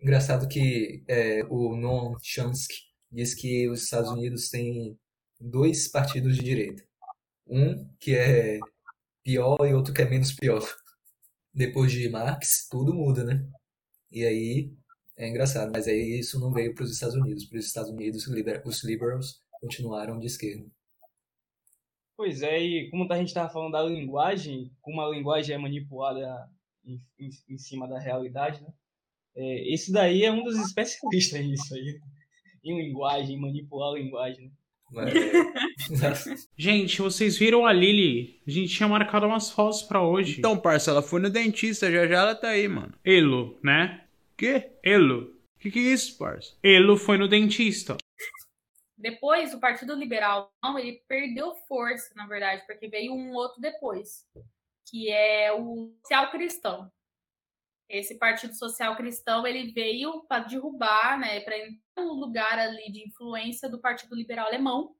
[0.00, 2.74] Engraçado que é, o Noam Chomsky
[3.10, 4.98] diz que os Estados Unidos têm
[5.38, 6.82] dois partidos de direita.
[7.46, 8.58] Um que é
[9.22, 10.62] pior e outro que é menos pior.
[11.52, 13.46] Depois de Marx, tudo muda, né?
[14.10, 14.72] E aí
[15.16, 17.44] é engraçado, mas aí isso não veio para os Estados Unidos.
[17.46, 20.66] Para os Estados Unidos, os liberals continuaram de esquerda.
[22.16, 26.48] Pois é, e como a gente estava falando da linguagem, como a linguagem é manipulada
[26.84, 28.72] em, em, em cima da realidade, né?
[29.36, 32.00] É, esse daí é um dos especialistas nisso aí,
[32.62, 34.46] em linguagem, manipular a linguagem.
[34.46, 34.52] Né?
[34.90, 35.12] Mas,
[36.56, 38.40] Gente, vocês viram a Lily?
[38.46, 40.38] A gente tinha marcado umas fotos pra hoje.
[40.38, 42.94] Então, parça, ela foi no dentista, já já ela tá aí, mano.
[43.04, 44.04] Elo, né?
[44.36, 44.72] Quê?
[44.82, 45.34] Elo.
[45.58, 46.54] Que que é isso, parça?
[46.62, 47.96] Ele foi no dentista.
[48.96, 54.26] Depois, o Partido Liberal, não, ele perdeu força, na verdade, porque veio um outro depois,
[54.88, 56.90] que é o Social Cristão.
[57.88, 63.06] Esse Partido Social Cristão, ele veio para derrubar, né, para entrar no lugar ali de
[63.06, 64.94] influência do Partido Liberal Alemão,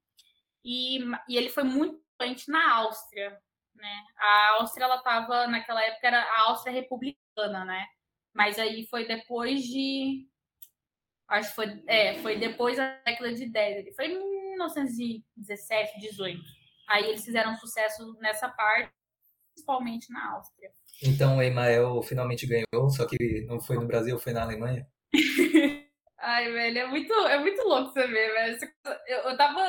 [0.65, 3.39] e, e ele foi muito influente na Áustria,
[3.75, 4.05] né?
[4.19, 7.87] A Áustria, ela estava, naquela época, era a Áustria republicana, né?
[8.33, 10.27] Mas aí foi depois de
[11.29, 13.79] Acho que foi, é, foi depois da década de 10.
[13.79, 14.19] Ele foi em
[14.51, 16.41] 1917, 18.
[16.89, 18.93] Aí eles fizeram sucesso nessa parte,
[19.55, 20.71] principalmente na Áustria.
[21.03, 24.87] Então o Emael finalmente ganhou, só que não foi no Brasil, foi na Alemanha?
[26.19, 28.59] Ai, velho, é muito, é muito louco você ver, velho.
[29.07, 29.61] Eu, eu tava.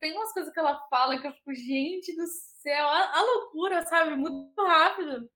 [0.00, 3.86] Tem umas coisas que ela fala que eu fico, gente do céu, a, a loucura,
[3.86, 4.16] sabe?
[4.16, 5.30] Muito rápido.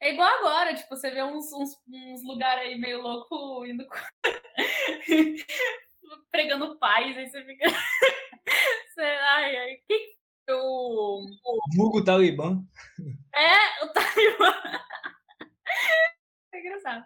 [0.00, 3.84] É igual agora, tipo, você vê uns, uns, uns lugares aí meio louco indo
[6.30, 7.66] pregando paz, aí você fica.
[8.98, 9.76] ai, ai.
[9.86, 10.17] Quem
[10.54, 11.26] o.
[11.76, 12.62] Vulgo Talibã.
[13.34, 14.54] É, o Talibã.
[16.52, 17.04] é engraçado.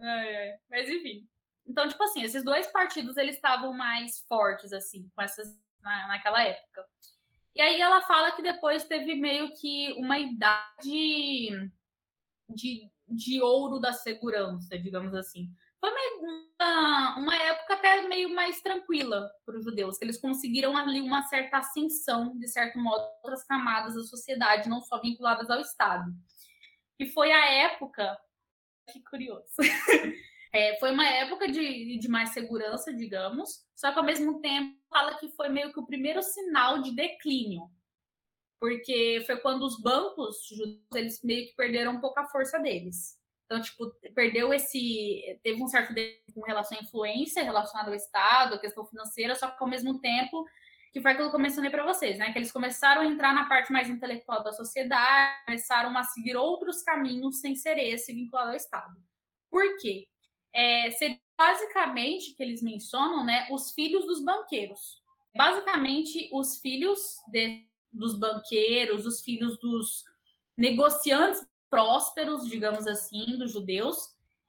[0.00, 0.52] Ai, ai.
[0.70, 1.26] Mas enfim.
[1.66, 5.48] Então, tipo assim, esses dois partidos eles estavam mais fortes, assim, com essas,
[5.80, 6.84] na, naquela época.
[7.54, 11.70] E aí ela fala que depois teve meio que uma idade
[12.48, 15.50] de, de ouro da segurança, digamos assim.
[15.84, 21.02] Foi uma, uma época até meio mais tranquila para os judeus, que eles conseguiram ali
[21.02, 26.10] uma certa ascensão, de certo modo, outras camadas da sociedade, não só vinculadas ao Estado.
[26.98, 28.16] E foi a época.
[28.92, 29.44] Que curioso.
[30.56, 35.18] É, foi uma época de, de mais segurança, digamos, só que ao mesmo tempo fala
[35.18, 37.68] que foi meio que o primeiro sinal de declínio
[38.64, 40.36] porque foi quando os bancos
[40.94, 43.18] eles meio que perderam um pouco a força deles.
[43.44, 45.38] Então, tipo, perdeu esse.
[45.42, 45.94] Teve um certo
[46.34, 50.44] com relação à influência relacionada ao Estado, à questão financeira, só que ao mesmo tempo,
[50.92, 52.32] que foi aquilo que eu mencionei para vocês, né?
[52.32, 56.82] Que eles começaram a entrar na parte mais intelectual da sociedade, começaram a seguir outros
[56.82, 58.96] caminhos sem ser esse vinculado ao Estado.
[59.50, 60.08] Por quê?
[60.54, 60.88] É,
[61.36, 63.46] basicamente que eles mencionam, né?
[63.50, 65.02] Os filhos dos banqueiros.
[65.36, 70.04] Basicamente, os filhos de, dos banqueiros, os filhos dos
[70.56, 73.96] negociantes prósperos, digamos assim, dos judeus,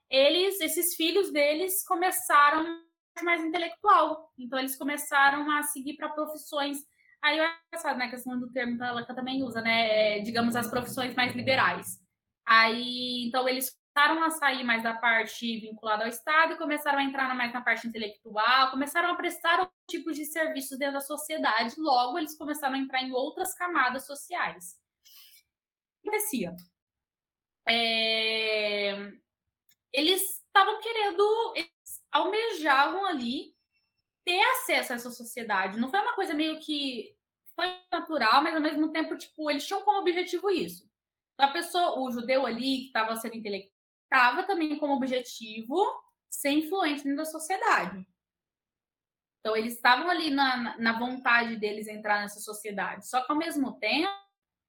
[0.07, 2.84] eles, esses filhos deles começaram
[3.23, 4.32] mais intelectual.
[4.38, 6.78] Então eles começaram a seguir para profissões.
[7.23, 8.05] Aí é engraçado, né?
[8.05, 10.17] A questão do termo que ela também usa, né?
[10.17, 11.99] É, digamos, as profissões mais liberais.
[12.45, 17.03] Aí, então, eles começaram a sair mais da parte vinculada ao Estado e começaram a
[17.03, 21.73] entrar mais na parte intelectual, começaram a prestar outros tipos de serviços dentro da sociedade,
[21.80, 24.76] logo eles começaram a entrar em outras camadas sociais.
[25.97, 26.55] O que acontecia?
[27.68, 28.91] É...
[29.91, 31.72] Eles estavam querendo, eles
[32.11, 33.55] almejavam ali
[34.26, 35.80] ter acesso a essa sociedade.
[35.80, 37.16] Não foi uma coisa meio que
[37.55, 40.89] foi natural, mas ao mesmo tempo, tipo, eles tinham como objetivo isso.
[41.38, 45.76] A pessoa, o judeu ali que estava sendo intelectual, estava também como objetivo
[46.30, 48.05] ser influente dentro da sociedade.
[49.39, 53.07] Então, eles estavam ali na, na vontade deles entrar nessa sociedade.
[53.07, 54.09] Só que, ao mesmo tempo,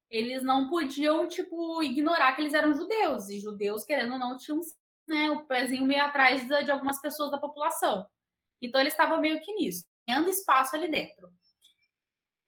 [0.09, 3.29] eles não podiam, tipo, ignorar que eles eram judeus.
[3.29, 4.59] E judeus, querendo ou não, tinham
[5.07, 8.07] né, o pezinho meio atrás de, algumas pessoas da população.
[8.61, 11.29] Então, eles estavam meio que nisso, ganhando espaço ali dentro.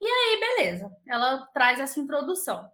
[0.02, 0.90] E aí, beleza.
[1.08, 2.70] Ela traz essa introdução.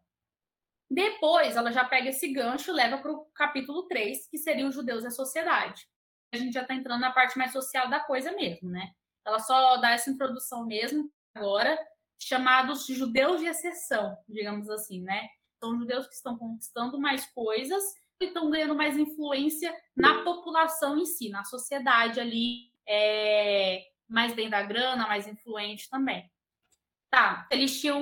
[0.90, 4.76] Depois, ela já pega esse gancho e leva para o capítulo 3, que seria os
[4.76, 5.88] judeus e a sociedade.
[6.32, 8.92] A gente já está entrando na parte mais social da coisa mesmo, né?
[9.26, 11.76] Ela só dá essa introdução mesmo agora,
[12.20, 15.30] chamados judeus de exceção, digamos assim, né?
[15.60, 17.84] São judeus que estão conquistando mais coisas
[18.20, 24.50] e estão ganhando mais influência na população em si, na sociedade ali, é, mais bem
[24.50, 26.30] da grana, mais influente também.
[27.10, 28.02] Tá, eles tinham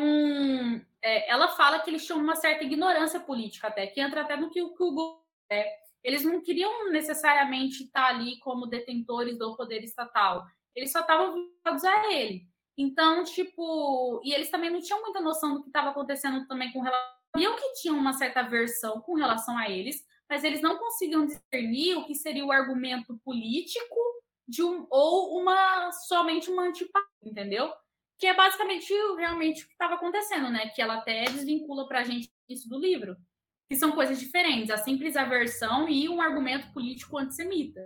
[1.03, 4.49] é, ela fala que eles tinham uma certa ignorância política até, que entra até no
[4.49, 5.83] que, o Google é.
[6.01, 10.45] Eles não queriam necessariamente estar ali como detentores do poder estatal.
[10.75, 12.47] Eles só estavam vinculados a ele.
[12.77, 16.81] Então, tipo, e eles também não tinham muita noção do que estava acontecendo também com
[16.81, 17.13] relação.
[17.35, 21.97] Sabiam que tinham uma certa versão com relação a eles, mas eles não conseguiam discernir
[21.97, 23.95] o que seria o argumento político
[24.47, 27.73] de um ou uma somente uma antipatia, entendeu?
[28.23, 30.69] que é basicamente realmente o que estava acontecendo, né?
[30.69, 33.17] Que ela até desvincula para a gente isso do livro,
[33.69, 37.81] que são coisas diferentes, a simples aversão e um argumento político antissemita.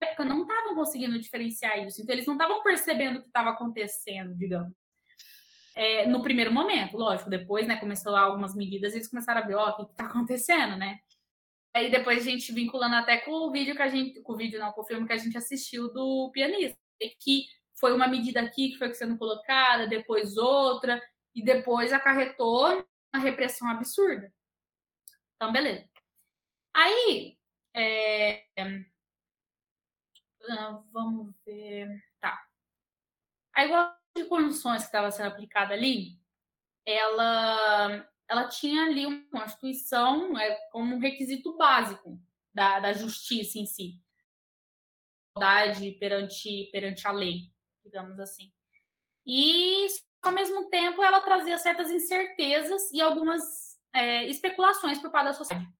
[0.00, 4.36] Época não estavam conseguindo diferenciar isso, então eles não estavam percebendo o que estava acontecendo,
[4.36, 4.72] digamos.
[5.74, 9.76] É, no primeiro momento, lógico, depois, né, começou algumas medidas, eles começaram a ver, ó,
[9.78, 10.98] oh, o que está acontecendo, né?
[11.76, 14.22] Aí depois a gente vinculando até com o vídeo que a gente.
[14.22, 16.78] Com o vídeo, não, com o filme que a gente assistiu do pianista.
[17.20, 17.44] Que
[17.78, 20.98] foi uma medida aqui que foi sendo colocada, depois outra,
[21.34, 22.82] e depois acarretou
[23.12, 24.32] uma repressão absurda.
[25.34, 25.86] Então, beleza.
[26.74, 27.36] Aí,
[27.74, 28.44] é...
[30.50, 31.88] Ah, vamos ver.
[32.20, 32.46] Tá.
[33.54, 36.18] A igualdade de condições que estava sendo aplicada ali,
[36.84, 42.20] ela, ela tinha ali uma Constituição é, como um requisito básico
[42.54, 44.00] da, da justiça em si.
[45.36, 47.52] Igualdade perante, perante a lei,
[47.84, 48.52] digamos assim.
[49.26, 49.86] E,
[50.22, 55.75] ao mesmo tempo, ela trazia certas incertezas e algumas é, especulações por parte da sociedade.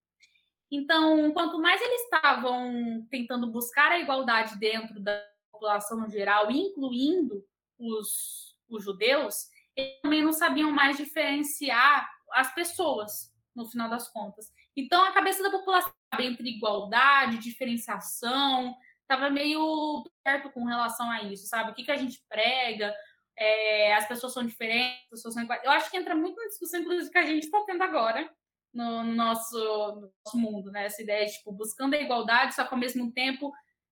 [0.71, 7.45] Então, quanto mais eles estavam tentando buscar a igualdade dentro da população geral, incluindo
[7.79, 14.51] os, os judeus, eles também não sabiam mais diferenciar as pessoas, no final das contas.
[14.77, 21.47] Então, a cabeça da população entre igualdade, diferenciação, estava meio perto com relação a isso,
[21.47, 21.71] sabe?
[21.71, 22.95] O que, que a gente prega,
[23.37, 25.63] é, as pessoas são diferentes, as pessoas são iguais.
[25.65, 28.29] Eu acho que entra muito na discussão, inclusive, que a gente está tendo agora,
[28.77, 30.85] no, nosso, no nosso mundo, né?
[30.85, 33.51] Essa ideia de tipo, buscando a igualdade, só que ao mesmo tempo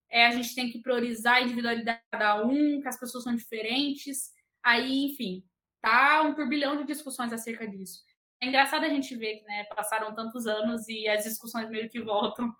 [0.09, 3.35] é, a gente tem que priorizar a individualidade de cada um, que as pessoas são
[3.35, 4.31] diferentes.
[4.63, 5.43] Aí, enfim,
[5.81, 8.03] tá um turbilhão de discussões acerca disso.
[8.41, 12.01] É engraçado a gente ver que né, passaram tantos anos e as discussões meio que
[12.01, 12.53] voltam.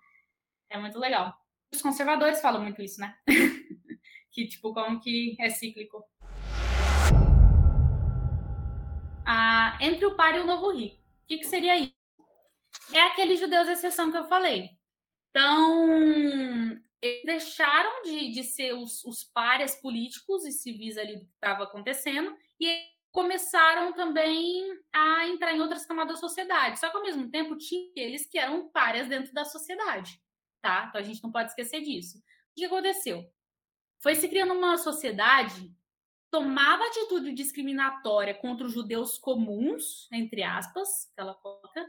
[0.68, 1.32] É muito legal.
[1.72, 3.14] Os conservadores falam muito isso, né?
[4.32, 6.04] que, tipo, como que é cíclico.
[9.24, 10.96] Ah, entre o par e o novo rico.
[10.96, 11.95] O que, que seria isso?
[12.92, 14.70] É aquele judeus exceção que eu falei.
[15.30, 15.88] Então,
[17.02, 21.64] eles deixaram de, de ser os, os párias políticos e civis ali do que estava
[21.64, 26.78] acontecendo e começaram também a entrar em outras camadas da sociedade.
[26.78, 30.20] Só que, ao mesmo tempo, tinha eles que eram párias dentro da sociedade,
[30.60, 30.86] tá?
[30.88, 32.18] Então, a gente não pode esquecer disso.
[32.18, 32.22] O
[32.54, 33.24] que aconteceu?
[34.00, 35.74] Foi se criando uma sociedade
[36.30, 41.86] tomava atitude discriminatória contra os judeus comuns, entre aspas, que ela coloca,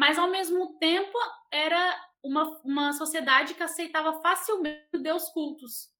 [0.00, 1.12] mas ao mesmo tempo
[1.52, 5.90] era uma, uma sociedade que aceitava facilmente judeus cultos.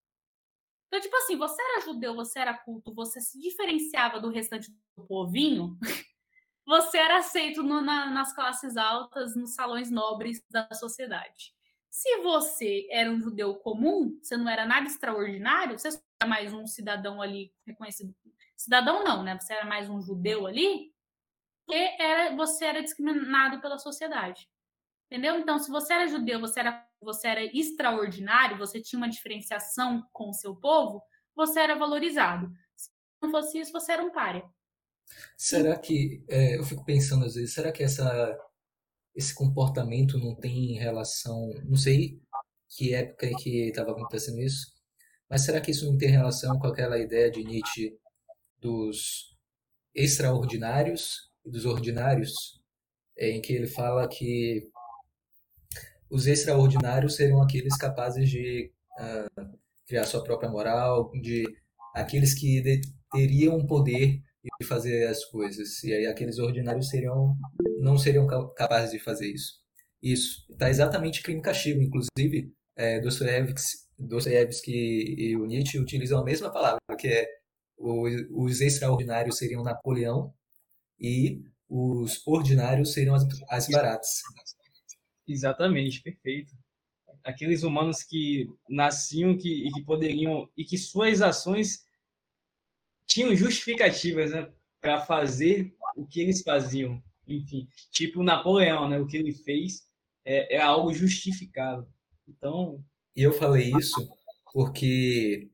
[0.87, 5.05] Então, tipo assim, você era judeu, você era culto, você se diferenciava do restante do
[5.07, 5.79] povinho,
[6.65, 11.53] você era aceito no, na, nas classes altas, nos salões nobres da sociedade.
[11.91, 16.67] Se você era um judeu comum, você não era nada extraordinário, você era mais um
[16.67, 18.15] cidadão ali reconhecido.
[18.57, 19.39] Cidadão não, né?
[19.39, 20.91] Você era mais um judeu ali,
[21.71, 24.49] porque era, você era discriminado pela sociedade.
[25.07, 25.39] Entendeu?
[25.39, 30.31] Então, se você era judeu, você era, você era extraordinário, você tinha uma diferenciação com
[30.31, 31.03] o seu povo,
[31.35, 32.53] você era valorizado.
[32.77, 32.91] Se
[33.23, 34.43] não fosse isso, você era um páreo.
[35.37, 38.39] Será que, é, eu fico pensando às vezes, será que essa,
[39.15, 42.21] esse comportamento não tem relação, não sei
[42.69, 44.73] que época em que estava acontecendo isso,
[45.29, 47.99] mas será que isso não tem relação com aquela ideia de Nietzsche
[48.61, 49.37] dos
[49.93, 52.33] extraordinários dos ordinários,
[53.17, 54.69] é, em que ele fala que
[56.11, 61.45] os extraordinários seriam aqueles capazes de uh, criar sua própria moral, de
[61.95, 62.81] aqueles que de,
[63.13, 64.23] teriam poder
[64.61, 67.37] de fazer as coisas, e aí aqueles ordinários seriam
[67.81, 69.61] não seriam capazes de fazer isso.
[70.03, 76.51] Isso está exatamente crime e castigo, inclusive é, Dostoiévski e o Nietzsche utilizam a mesma
[76.51, 77.27] palavra, que é
[77.79, 80.35] os extraordinários seriam Napoleão
[81.01, 84.23] e os ordinários seriam as, as baratas.
[85.27, 86.53] Exatamente, perfeito.
[87.23, 91.85] Aqueles humanos que nasciam que, e que poderiam e que suas ações
[93.07, 97.03] tinham justificativas né, para fazer o que eles faziam.
[97.27, 99.87] Enfim, tipo Napoleão, né, o que ele fez
[100.25, 101.87] é, é algo justificável.
[102.27, 102.83] Então.
[103.15, 104.09] E eu falei isso
[104.53, 105.51] porque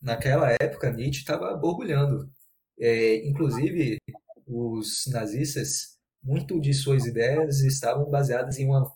[0.00, 2.30] naquela época Nietzsche estava borbulhando.
[2.78, 3.98] É, inclusive,
[4.46, 8.90] os nazistas, muito de suas ideias estavam baseadas em uma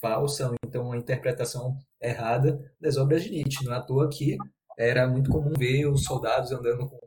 [0.00, 3.64] falsa, então uma interpretação errada das obras de Nietzsche.
[3.64, 4.36] Não é à toa que
[4.78, 6.98] era muito comum ver os soldados andando com,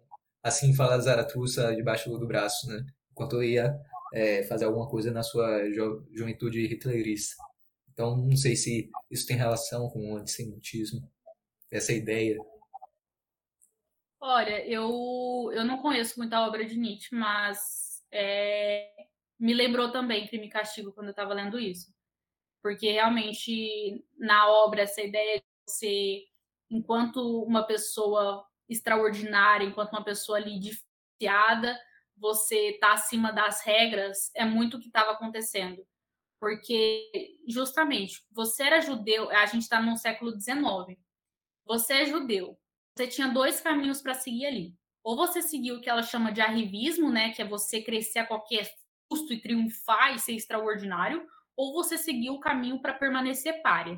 [0.43, 2.85] assim fala Zaratustra, debaixo do braço, né?
[3.11, 3.75] enquanto ia
[4.13, 7.35] é, fazer alguma coisa na sua ju juventude hitlerista.
[7.91, 11.09] Então, não sei se isso tem relação com o antissemitismo,
[11.71, 12.37] essa ideia.
[14.19, 17.84] Olha, eu, eu não conheço muita obra de Nietzsche, mas
[18.15, 19.07] é,
[19.37, 21.93] me lembrou também Crime e Castigo quando eu estava lendo isso.
[22.63, 26.23] Porque realmente, na obra, essa ideia de você,
[26.69, 31.77] enquanto uma pessoa extraordinária, enquanto uma pessoa ali diferenciada,
[32.17, 35.85] você está acima das regras, é muito o que estava acontecendo.
[36.39, 40.97] Porque, justamente, você era judeu, a gente está no século XIX.
[41.65, 42.57] Você é judeu.
[42.95, 44.75] Você tinha dois caminhos para seguir ali.
[45.05, 47.31] Ou você seguiu o que ela chama de arrivismo, né?
[47.31, 48.69] Que é você crescer a qualquer
[49.07, 51.25] custo e triunfar e ser extraordinário.
[51.55, 53.97] Ou você seguiu o caminho para permanecer párea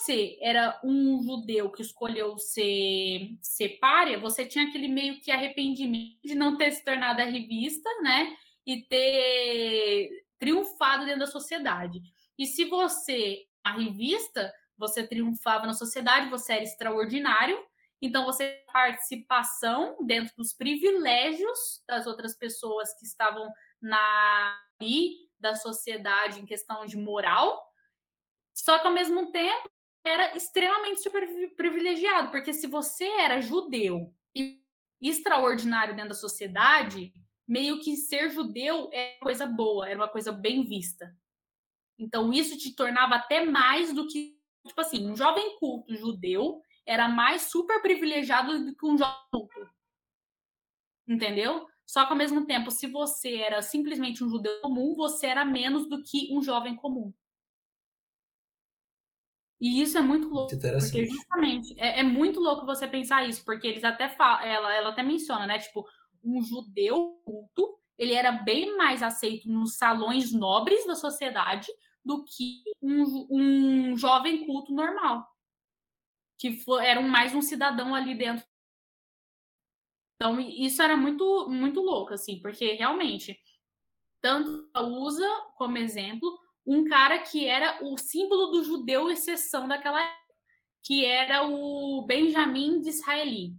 [0.00, 6.18] você era um judeu que escolheu ser, ser párea, você tinha aquele meio que arrependimento
[6.24, 8.34] de não ter se tornado a revista, né?
[8.66, 12.00] E ter triunfado dentro da sociedade.
[12.38, 17.58] E se você, a revista, você triunfava na sociedade, você era extraordinário,
[18.00, 24.58] então você participação dentro dos privilégios das outras pessoas que estavam na
[25.38, 27.62] da sociedade em questão de moral.
[28.54, 29.70] Só que ao mesmo tempo
[30.04, 34.62] era extremamente super privilegiado, porque se você era judeu e
[35.00, 37.12] extraordinário dentro da sociedade,
[37.46, 41.14] meio que ser judeu é coisa boa, era uma coisa bem vista.
[41.98, 47.08] Então isso te tornava até mais do que, tipo assim, um jovem culto judeu era
[47.08, 49.70] mais super privilegiado do que um jovem culto.
[51.06, 51.66] Entendeu?
[51.86, 55.88] Só que ao mesmo tempo, se você era simplesmente um judeu comum, você era menos
[55.88, 57.12] do que um jovem comum.
[59.60, 63.66] E isso é muito louco, porque justamente é, é, muito louco você pensar isso, porque
[63.66, 65.58] eles até falam, ela, ela até menciona, né?
[65.58, 65.86] Tipo,
[66.24, 71.68] um judeu culto, ele era bem mais aceito nos salões nobres da sociedade
[72.02, 75.26] do que um, um jovem culto normal,
[76.40, 78.44] que foi, era mais um cidadão ali dentro.
[80.16, 83.38] Então, isso era muito, muito louco, assim, porque realmente,
[84.22, 90.34] tanto usa como exemplo, um cara que era o símbolo do judeu exceção daquela época,
[90.82, 93.54] que era o Benjamin de Israeli.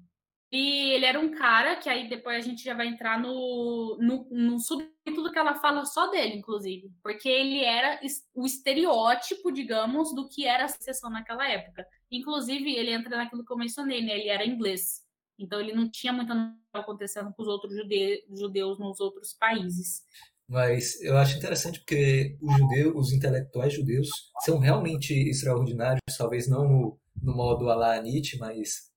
[0.52, 4.28] E ele era um cara que aí depois a gente já vai entrar no, no,
[4.30, 6.92] no subtítulo que ela fala só dele, inclusive.
[7.02, 8.00] Porque ele era
[8.34, 11.88] o estereótipo, digamos, do que era a exceção naquela época.
[12.12, 14.20] Inclusive, ele entra naquilo que eu mencionei, né?
[14.20, 15.02] Ele era inglês.
[15.40, 16.32] Então ele não tinha muito
[16.74, 20.04] acontecendo com os outros jude judeus nos outros países.
[20.48, 24.10] Mas eu acho interessante porque os judeus, os intelectuais judeus
[24.44, 28.92] são realmente extraordinários, talvez não no, no modo Alá Nietzsche, mas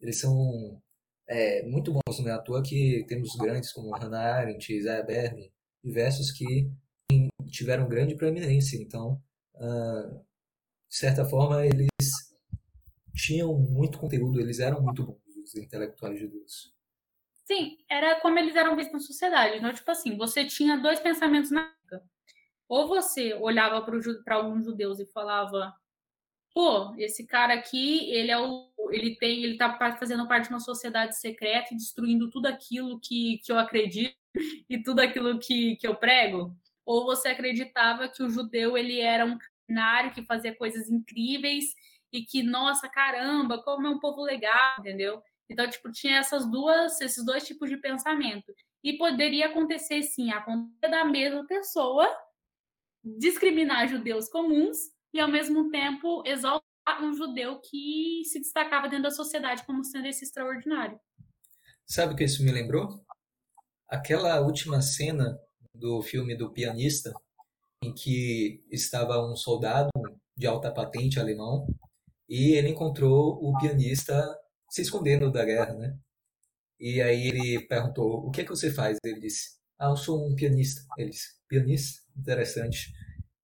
[0.00, 0.80] eles são
[1.26, 2.20] é, muito bons.
[2.20, 5.50] Não é à toa que temos grandes como Hannah Arendt, Isaiah Berlin,
[5.82, 6.70] diversos que
[7.46, 8.76] tiveram grande preeminência.
[8.80, 9.20] Então,
[9.54, 10.24] uh,
[10.88, 11.88] de certa forma, eles
[13.18, 16.72] tinham muito conteúdo, eles eram muito bons, os intelectuais judeus.
[17.44, 19.56] Sim, era como eles eram vistos na sociedade.
[19.56, 22.02] Então, tipo assim, você tinha dois pensamentos na época.
[22.68, 25.74] Ou você olhava para alguns judeus e falava,
[26.54, 28.68] pô, esse cara aqui, ele é o.
[28.90, 29.42] Ele tem.
[29.42, 33.58] Ele tá fazendo parte de uma sociedade secreta e destruindo tudo aquilo que, que eu
[33.58, 34.14] acredito
[34.68, 36.54] e tudo aquilo que, que eu prego.
[36.84, 41.74] Ou você acreditava que o judeu ele era um canário que fazia coisas incríveis
[42.12, 45.22] e que, nossa, caramba, como é um povo legal, entendeu?
[45.50, 48.52] Então, tipo, tinha essas duas, esses dois tipos de pensamento.
[48.82, 52.08] E poderia acontecer, sim, acontecer da mesma pessoa
[53.02, 54.76] discriminar judeus comuns
[55.12, 60.06] e, ao mesmo tempo, exaltar um judeu que se destacava dentro da sociedade como sendo
[60.06, 60.98] esse extraordinário.
[61.86, 63.02] Sabe o que isso me lembrou?
[63.88, 65.38] Aquela última cena
[65.74, 67.12] do filme do pianista,
[67.82, 69.90] em que estava um soldado
[70.36, 71.66] de alta patente alemão
[72.28, 74.22] e ele encontrou o pianista
[74.68, 75.96] se escondendo da guerra, né?
[76.78, 78.98] E aí ele perguntou: o que é que você faz?
[79.04, 80.82] Ele disse: ah, eu sou um pianista.
[80.96, 82.02] Ele disse: pianista?
[82.16, 82.92] Interessante.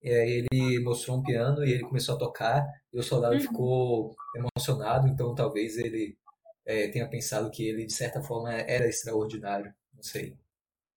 [0.03, 3.41] E aí ele mostrou um piano e ele começou a tocar e o soldado uhum.
[3.41, 6.19] ficou emocionado, então talvez ele
[6.67, 9.75] é, tenha pensado que ele, de certa forma, era extraordinário.
[9.95, 10.37] Não sei.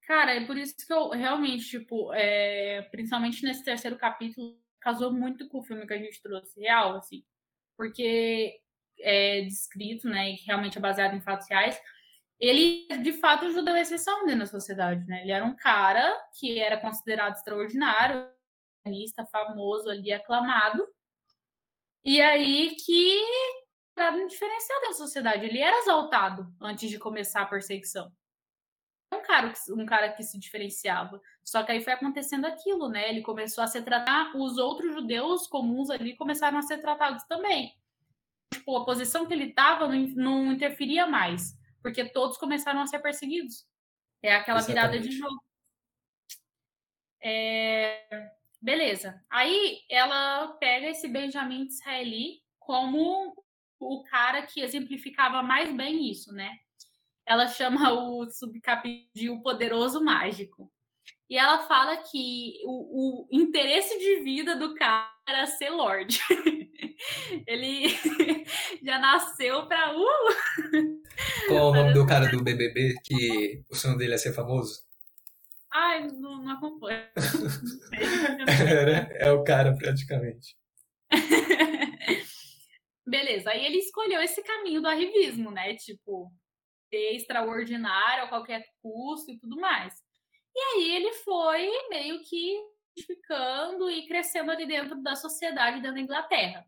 [0.06, 5.48] Cara, é por isso que eu realmente, tipo, é, principalmente nesse terceiro capítulo, casou muito
[5.48, 7.24] com o filme que a gente trouxe, real, assim.
[7.78, 8.60] Porque
[9.00, 11.80] é, descrito, né, e que realmente é baseado em fatos reais,
[12.40, 15.22] ele de fato ajudou a exceção dentro da sociedade, né?
[15.24, 18.30] Ele era um cara que era considerado extraordinário,
[19.32, 20.88] famoso ali, aclamado,
[22.06, 23.22] e aí que
[23.98, 25.46] era um diferencial da sociedade.
[25.46, 28.10] Ele era exaltado antes de começar a perseguição.
[29.14, 31.22] Um cara, um cara que se diferenciava.
[31.43, 33.10] Só que aí foi acontecendo aquilo, né?
[33.10, 37.74] Ele começou a ser tratado, os outros judeus comuns ali começaram a ser tratados também
[38.68, 42.99] tipo, a posição que ele estava não, não, interferia mais, porque todos começaram a ser
[42.99, 43.66] perseguidos.
[44.22, 44.91] É aquela Exatamente.
[44.91, 45.43] virada de jogo.
[47.22, 48.32] É...
[48.62, 49.24] Beleza.
[49.30, 53.36] Aí ela pega esse Benjamin Israeli como
[53.80, 56.58] o cara que exemplificava mais bem isso, né?
[57.28, 60.72] Ela chama o subcapítulo de o poderoso mágico.
[61.30, 66.22] E ela fala que o, o interesse de vida do cara era ser Lorde.
[67.46, 67.90] Ele
[68.82, 69.94] já nasceu pra.
[69.94, 71.02] Uh!
[71.48, 74.88] Qual o nome do cara do BBB que o sonho dele é ser famoso?
[75.72, 77.04] Ai, não, não acompanho.
[79.20, 80.56] é o cara, praticamente.
[83.06, 85.76] Beleza, aí ele escolheu esse caminho do arrivismo, né?
[85.76, 86.32] Tipo,
[86.92, 89.94] extraordinário a qualquer custo e tudo mais.
[90.56, 92.58] E aí ele foi meio que
[93.06, 96.66] ficando e crescendo ali dentro da sociedade dentro da Inglaterra.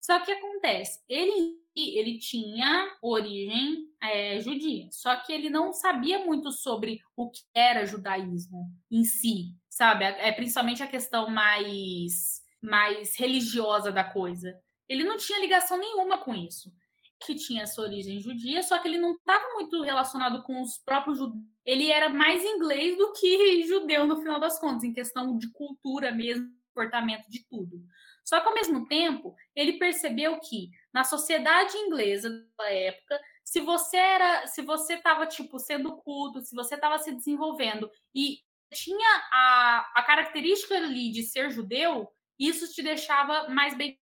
[0.00, 6.52] Só que acontece, ele, ele tinha origem é, judia, só que ele não sabia muito
[6.52, 10.04] sobre o que era judaísmo em si, sabe?
[10.04, 14.58] É, é principalmente a questão mais, mais religiosa da coisa.
[14.88, 16.72] Ele não tinha ligação nenhuma com isso
[17.20, 21.18] que tinha sua origem judia, só que ele não estava muito relacionado com os próprios
[21.18, 21.42] judeus.
[21.64, 26.12] Ele era mais inglês do que judeu no final das contas, em questão de cultura
[26.12, 26.48] mesmo,
[26.78, 27.82] comportamento de tudo.
[28.24, 33.96] Só que ao mesmo tempo, ele percebeu que na sociedade inglesa da época, se você
[33.96, 38.38] era, se você estava tipo sendo culto, se você estava se desenvolvendo e
[38.72, 42.06] tinha a, a característica ali de ser judeu,
[42.38, 43.98] isso te deixava mais bem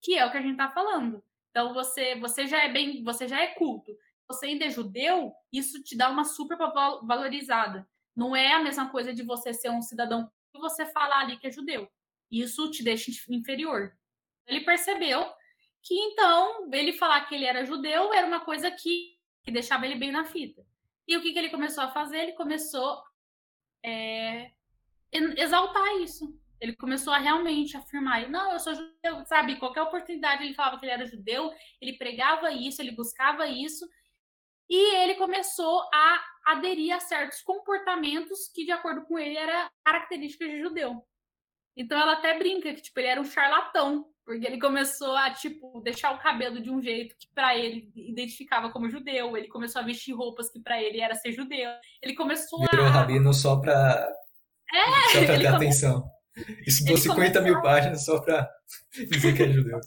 [0.00, 1.22] que é o que a gente está falando.
[1.50, 3.92] Então você você já é bem, você já é culto.
[4.28, 6.56] Você ainda é judeu, isso te dá uma super
[7.02, 7.88] valorizada.
[8.14, 11.48] Não é a mesma coisa de você ser um cidadão e você falar ali que
[11.48, 11.90] é judeu.
[12.30, 13.92] Isso te deixa inferior.
[14.46, 15.32] Ele percebeu
[15.82, 19.96] que então ele falar que ele era judeu era uma coisa que, que deixava ele
[19.96, 20.64] bem na fita.
[21.08, 22.18] E o que, que ele começou a fazer?
[22.18, 23.02] Ele começou
[23.84, 24.52] é,
[25.12, 26.39] exaltar isso.
[26.60, 29.56] Ele começou a realmente afirmar, não, eu sou judeu, sabe?
[29.56, 31.50] Qualquer oportunidade ele falava que ele era judeu,
[31.80, 33.88] ele pregava isso, ele buscava isso,
[34.68, 40.48] e ele começou a aderir a certos comportamentos que, de acordo com ele, era características
[40.48, 41.02] de judeu.
[41.76, 45.80] Então ela até brinca que tipo ele era um charlatão, porque ele começou a tipo
[45.80, 49.84] deixar o cabelo de um jeito que para ele identificava como judeu, ele começou a
[49.84, 51.70] vestir roupas que para ele era ser judeu.
[52.02, 54.12] Ele começou Virou a rabino só para
[54.72, 56.19] é, só pra ter atenção.
[56.66, 57.42] Estudou 50 começou...
[57.42, 58.48] mil páginas só para
[58.92, 59.80] dizer que é judeu.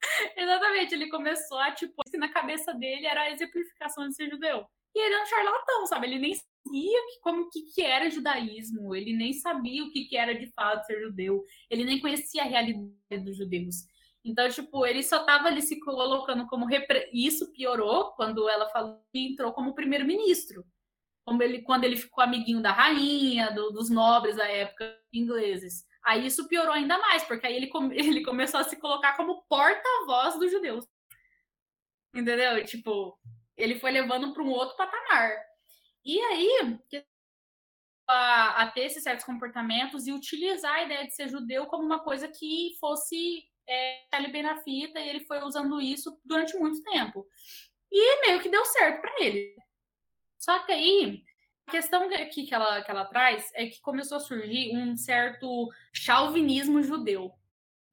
[0.36, 4.64] Exatamente, ele começou a, tipo, assim, na cabeça dele era a exemplificação de ser judeu.
[4.94, 6.06] E ele era um charlatão, sabe?
[6.06, 10.16] Ele nem sabia que, como que, que era judaísmo, ele nem sabia o que, que
[10.16, 13.76] era de fato ser judeu, ele nem conhecia a realidade dos judeus.
[14.24, 16.66] Então, tipo, ele só estava ali se colocando como.
[16.66, 17.08] Repre...
[17.12, 20.64] Isso piorou quando ela falou que entrou como primeiro-ministro
[21.30, 25.86] como ele, quando ele ficou amiguinho da rainha, do, dos nobres da época ingleses.
[26.04, 30.36] Aí isso piorou ainda mais, porque aí ele, ele começou a se colocar como porta-voz
[30.40, 30.84] dos judeus.
[32.12, 32.64] Entendeu?
[32.64, 33.16] Tipo,
[33.56, 35.30] ele foi levando para um outro patamar.
[36.04, 36.80] E aí,
[38.08, 42.02] a, a, ter esses certos comportamentos e utilizar a ideia de ser judeu como uma
[42.02, 46.82] coisa que fosse é, ali bem na fita, e ele foi usando isso durante muito
[46.82, 47.24] tempo.
[47.88, 49.54] E meio que deu certo para ele.
[50.40, 51.22] Só que aí,
[51.66, 55.68] a questão aqui que ela, que ela traz é que começou a surgir um certo
[55.92, 57.30] chauvinismo judeu,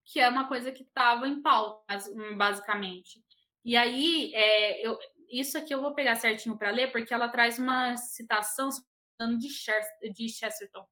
[0.05, 1.83] que é uma coisa que estava em pauta,
[2.37, 3.21] basicamente.
[3.65, 4.97] E aí, é, eu,
[5.29, 8.69] isso aqui eu vou pegar certinho para ler, porque ela traz uma citação
[9.37, 9.49] de,
[10.13, 10.87] de Chesterton.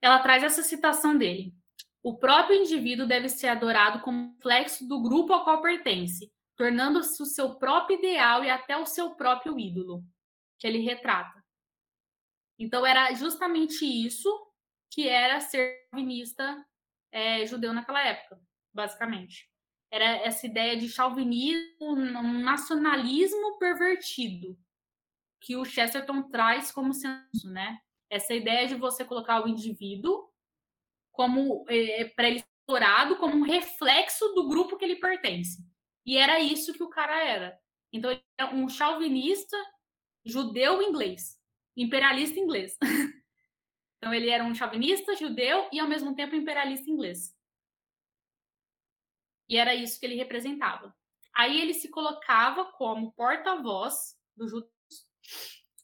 [0.00, 1.52] Ela traz essa citação dele.
[2.00, 7.26] O próprio indivíduo deve ser adorado como reflexo do grupo ao qual pertence, tornando-se o
[7.26, 10.04] seu próprio ideal e até o seu próprio ídolo
[10.62, 11.44] que ele retrata.
[12.56, 14.30] Então era justamente isso
[14.92, 16.64] que era ser chauvinista
[17.10, 18.40] é, judeu naquela época,
[18.72, 19.50] basicamente.
[19.90, 24.56] Era essa ideia de chauvinismo, um nacionalismo pervertido,
[25.40, 27.80] que o Chesterton traz como senso, né?
[28.08, 30.30] Essa ideia de você colocar o indivíduo
[31.10, 35.60] como é, para ele explorado como um reflexo do grupo que ele pertence.
[36.06, 37.58] E era isso que o cara era.
[37.92, 39.56] Então, ele era um chauvinista
[40.24, 41.38] judeu inglês,
[41.76, 42.76] imperialista inglês.
[43.98, 47.34] então ele era um chauvinista judeu e ao mesmo tempo imperialista inglês.
[49.48, 50.94] E era isso que ele representava.
[51.34, 54.72] Aí ele se colocava como porta-voz dos judeus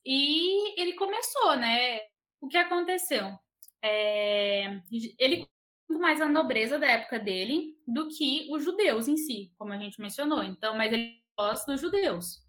[0.05, 2.01] e ele começou, né?
[2.41, 3.39] O que aconteceu?
[3.83, 4.81] É...
[5.19, 5.47] Ele
[5.89, 10.01] mais a nobreza da época dele do que os judeus em si, como a gente
[10.01, 10.43] mencionou.
[10.43, 12.43] Então, mas ele gosta dos judeus.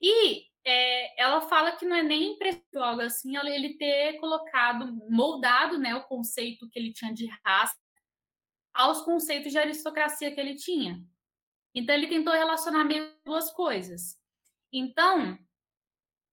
[0.00, 5.78] E é, ela fala que não é nem impressão algo assim, ele ter colocado, moldado
[5.78, 7.76] né, o conceito que ele tinha de raça
[8.74, 11.00] aos conceitos de aristocracia que ele tinha.
[11.72, 14.18] Então ele tentou relacionar meio duas coisas.
[14.72, 15.38] Então,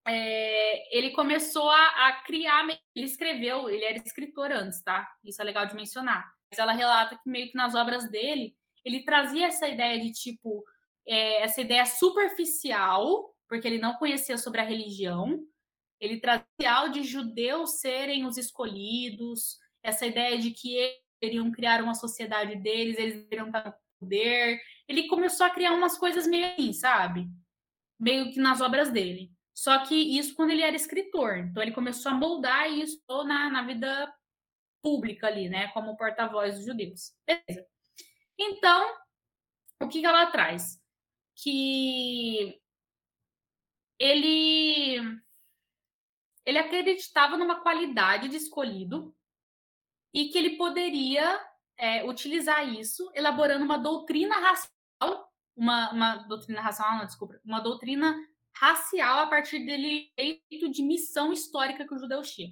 [0.05, 2.65] é, ele começou a, a, criar.
[2.95, 5.07] Ele escreveu, ele era escritor antes, tá?
[5.23, 6.33] Isso é legal de mencionar.
[6.49, 10.63] Mas ela relata que meio que nas obras dele, ele trazia essa ideia de tipo,
[11.07, 15.45] é, essa ideia superficial, porque ele não conhecia sobre a religião.
[15.99, 21.93] Ele trazia de judeus serem os escolhidos, essa ideia de que eles deveriam criar uma
[21.93, 24.59] sociedade deles, eles deveriam estar no poder.
[24.87, 27.27] Ele começou a criar umas coisas meio assim, sabe?
[27.99, 29.31] Meio que nas obras dele.
[29.53, 31.37] Só que isso quando ele era escritor.
[31.37, 34.11] Então ele começou a moldar isso na, na vida
[34.81, 35.67] pública ali, né?
[35.73, 37.11] Como porta-voz dos judeus.
[37.23, 37.67] Beleza.
[38.35, 38.95] Então,
[39.79, 40.81] o que, que ela traz?
[41.35, 42.62] Que
[44.03, 44.99] ele
[46.45, 49.15] ele acreditava numa qualidade de escolhido
[50.13, 51.39] e que ele poderia
[51.77, 58.13] é, utilizar isso elaborando uma doutrina racial, uma, uma doutrina racial, não, desculpa, uma doutrina
[58.53, 62.51] racial a partir dele feito de missão histórica que o judeu tinha.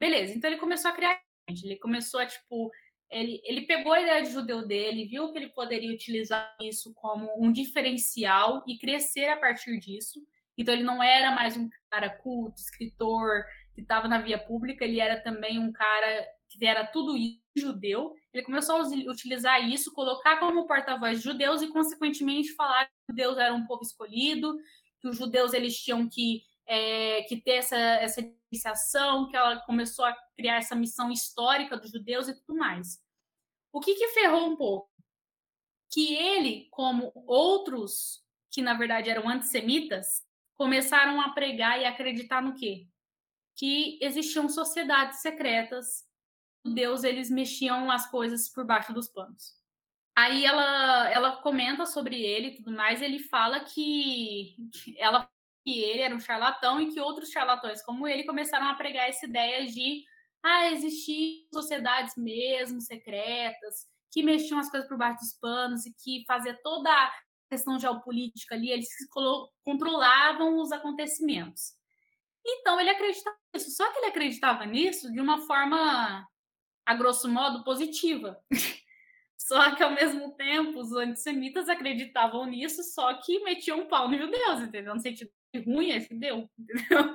[0.00, 2.72] Beleza, então ele começou a criar, ele começou a, tipo,
[3.10, 7.28] ele, ele pegou a ideia de judeu dele, viu que ele poderia utilizar isso como
[7.38, 10.20] um diferencial e crescer a partir disso.
[10.56, 13.44] Então ele não era mais um cara culto, escritor,
[13.74, 18.12] que estava na via pública, ele era também um cara que era tudo isso judeu.
[18.32, 23.38] Ele começou a utilizar isso, colocar como porta-voz judeus e, consequentemente, falar que os judeus
[23.38, 24.56] eram um povo escolhido,
[25.00, 30.04] que os judeus eles tinham que, é, que ter essa, essa iniciação, que ela começou
[30.04, 32.98] a criar essa missão histórica dos judeus e tudo mais.
[33.72, 34.90] O que, que ferrou um pouco?
[35.92, 40.22] Que ele, como outros que na verdade eram antissemitas,
[40.54, 42.86] começaram a pregar e acreditar no quê?
[43.56, 46.04] Que existiam sociedades secretas
[46.64, 49.52] judeus eles mexiam as coisas por baixo dos panos.
[50.16, 54.56] Aí ela, ela comenta sobre ele e tudo mais, ele fala que
[54.96, 55.28] ela
[55.64, 59.26] que ele era um charlatão e que outros charlatões como ele começaram a pregar essa
[59.26, 60.04] ideia de
[60.42, 66.22] ah, existir sociedades mesmo secretas que mexiam as coisas por baixo dos panos e que
[66.26, 67.12] fazia toda a
[67.50, 68.88] questão geopolítica ali, eles
[69.64, 71.72] controlavam os acontecimentos.
[72.46, 76.26] Então ele acreditava nisso, só que ele acreditava nisso de uma forma
[76.86, 78.38] a grosso modo, positiva.
[79.36, 84.18] Só que, ao mesmo tempo, os antissemitas acreditavam nisso, só que metiam um pau nos
[84.18, 84.94] judeus, entendeu?
[84.94, 87.14] No sentido ruim é judeu, entendeu?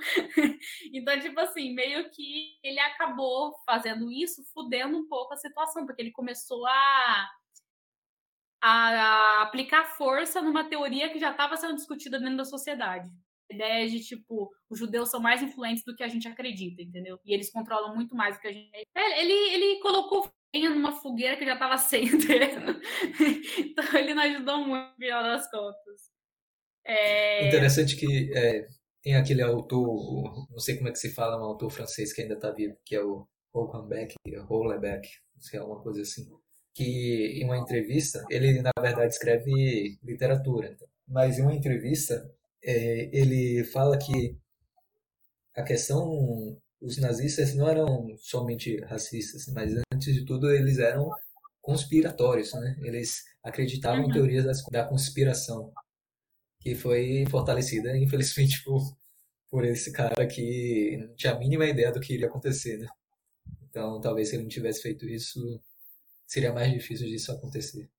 [0.93, 6.01] então, tipo assim, meio que ele acabou fazendo isso, fudendo um pouco a situação, porque
[6.01, 7.29] ele começou a,
[8.61, 13.09] a aplicar força numa teoria que já estava sendo discutida dentro da sociedade
[13.51, 17.19] ideia de, tipo, os judeus são mais influentes do que a gente acredita, entendeu?
[17.25, 18.69] E eles controlam muito mais do que a gente.
[18.95, 22.79] É, ele, ele colocou lenha numa fogueira que já estava acendendo.
[23.59, 26.08] então ele não ajudou muito, no final das contas.
[26.89, 27.47] É...
[27.47, 28.67] Interessante que é,
[29.03, 32.33] tem aquele autor, não sei como é que se fala, um autor francês que ainda
[32.33, 34.15] está vivo, que é o Hollenbeck,
[34.47, 36.27] Hollenbeck, não sei, alguma coisa assim.
[36.73, 40.75] Que em uma entrevista, ele na verdade escreve literatura,
[41.07, 42.29] mas em uma entrevista
[42.63, 44.37] é, ele fala que
[45.55, 51.09] a questão, os nazistas não eram somente racistas, mas antes de tudo eles eram
[51.61, 52.77] conspiratórios, né?
[52.81, 54.09] Eles acreditavam uhum.
[54.09, 55.71] em teorias da conspiração,
[56.59, 58.81] que foi fortalecida, infelizmente, por,
[59.49, 62.87] por esse cara que não tinha a mínima ideia do que iria acontecer, né?
[63.69, 65.61] Então, talvez se ele não tivesse feito isso,
[66.25, 67.89] seria mais difícil disso acontecer.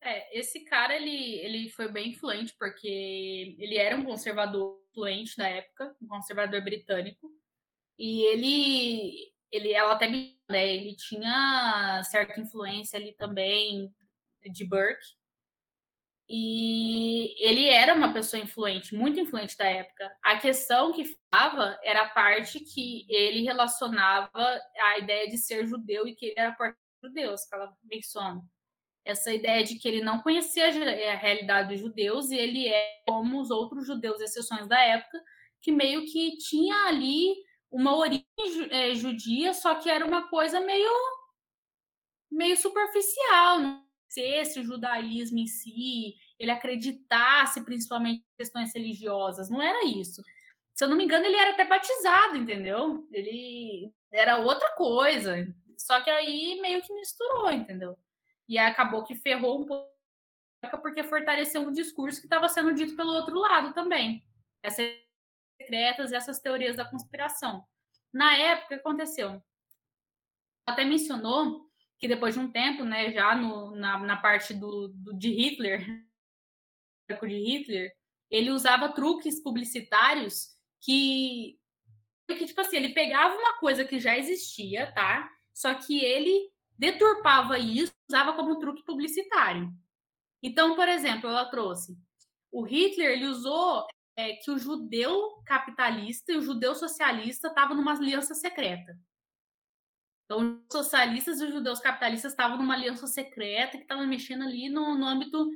[0.00, 5.48] É, esse cara, ele, ele foi bem influente, porque ele era um conservador influente na
[5.48, 7.28] época, um conservador britânico,
[7.98, 13.92] e ele, ele ela até né, ele tinha certa influência ali também
[14.52, 15.16] de Burke,
[16.28, 20.10] e ele era uma pessoa influente, muito influente da época.
[20.22, 26.06] A questão que ficava era a parte que ele relacionava a ideia de ser judeu
[26.08, 28.42] e que ele era porta de judeus, que ela menciona
[29.04, 33.40] essa ideia de que ele não conhecia a realidade dos judeus e ele é como
[33.40, 35.22] os outros judeus, exceções da época,
[35.62, 37.36] que meio que tinha ali
[37.70, 38.26] uma origem
[38.70, 40.90] é, judia, só que era uma coisa meio
[42.28, 49.50] meio superficial, não sei se o judaísmo em si, ele acreditasse principalmente em questões religiosas,
[49.50, 50.22] não era isso.
[50.74, 53.08] Se eu não me engano, ele era até batizado, entendeu?
[53.10, 55.46] Ele era outra coisa.
[55.78, 57.98] Só que aí meio que misturou, entendeu?
[58.48, 59.90] E acabou que ferrou um pouco
[60.82, 64.24] porque fortaleceu um discurso que estava sendo dito pelo outro lado também.
[64.62, 64.86] Essas
[65.60, 67.64] secretas essas teorias da conspiração.
[68.12, 69.42] Na época, aconteceu?
[70.66, 71.65] Até mencionou
[71.98, 75.84] que depois de um tempo, né, já no, na, na parte do, do, de Hitler,
[77.08, 77.92] de Hitler,
[78.30, 80.48] ele usava truques publicitários
[80.82, 81.58] que,
[82.26, 85.30] que, tipo assim, ele pegava uma coisa que já existia, tá?
[85.54, 89.72] Só que ele deturpava isso, usava como truque publicitário.
[90.42, 91.96] Então, por exemplo, ela trouxe
[92.56, 93.86] o Hitler, ele usou
[94.16, 98.98] é, que o judeu capitalista e o judeu socialista estavam numa aliança secreta.
[100.26, 104.68] Então, os socialistas e os judeus capitalistas estavam numa aliança secreta que estava mexendo ali
[104.68, 105.48] no, no âmbito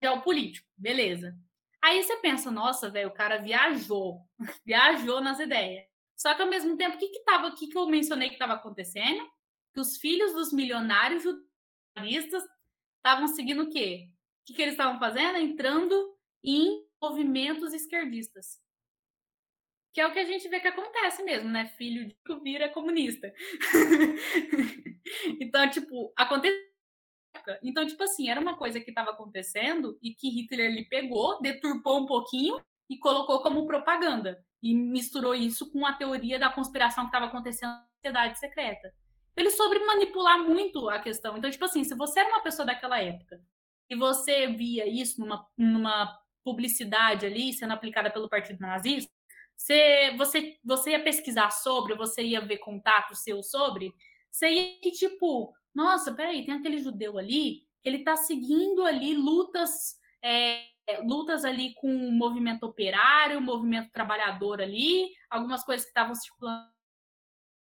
[0.00, 0.66] geopolítico.
[0.76, 1.36] Beleza.
[1.82, 4.20] Aí você pensa, nossa, velho, o cara viajou,
[4.64, 5.84] viajou nas ideias.
[6.16, 8.36] Só que ao mesmo tempo, o que que tava, o que que eu mencionei que
[8.36, 9.28] estava acontecendo?
[9.74, 12.44] Que os filhos dos milionários judaístas
[12.96, 14.08] estavam seguindo o quê?
[14.42, 15.38] O que, que eles estavam fazendo?
[15.38, 18.63] Entrando em movimentos esquerdistas.
[19.94, 21.68] Que é o que a gente vê que acontece mesmo, né?
[21.78, 23.32] Filho de vira comunista.
[25.40, 26.58] então, tipo, aconteceu.
[27.62, 32.00] Então, tipo assim, era uma coisa que estava acontecendo e que Hitler ele pegou, deturpou
[32.00, 34.44] um pouquinho e colocou como propaganda.
[34.60, 38.92] E misturou isso com a teoria da conspiração que estava acontecendo na sociedade secreta.
[39.36, 41.36] Ele soube manipular muito a questão.
[41.38, 43.40] Então, tipo assim, se você era uma pessoa daquela época
[43.88, 49.12] e você via isso numa, numa publicidade ali sendo aplicada pelo Partido Nazista,
[49.56, 53.92] você, você, você ia pesquisar sobre, você ia ver contatos seus sobre,
[54.30, 60.66] você ia, tipo, nossa, peraí, tem aquele judeu ali, ele está seguindo ali lutas, é,
[61.04, 66.72] lutas ali com o movimento operário, o movimento trabalhador ali, algumas coisas que estavam circulando.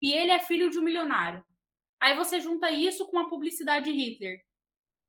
[0.02, 1.44] E ele é filho de um milionário.
[2.00, 4.40] Aí você junta isso com a publicidade de Hitler.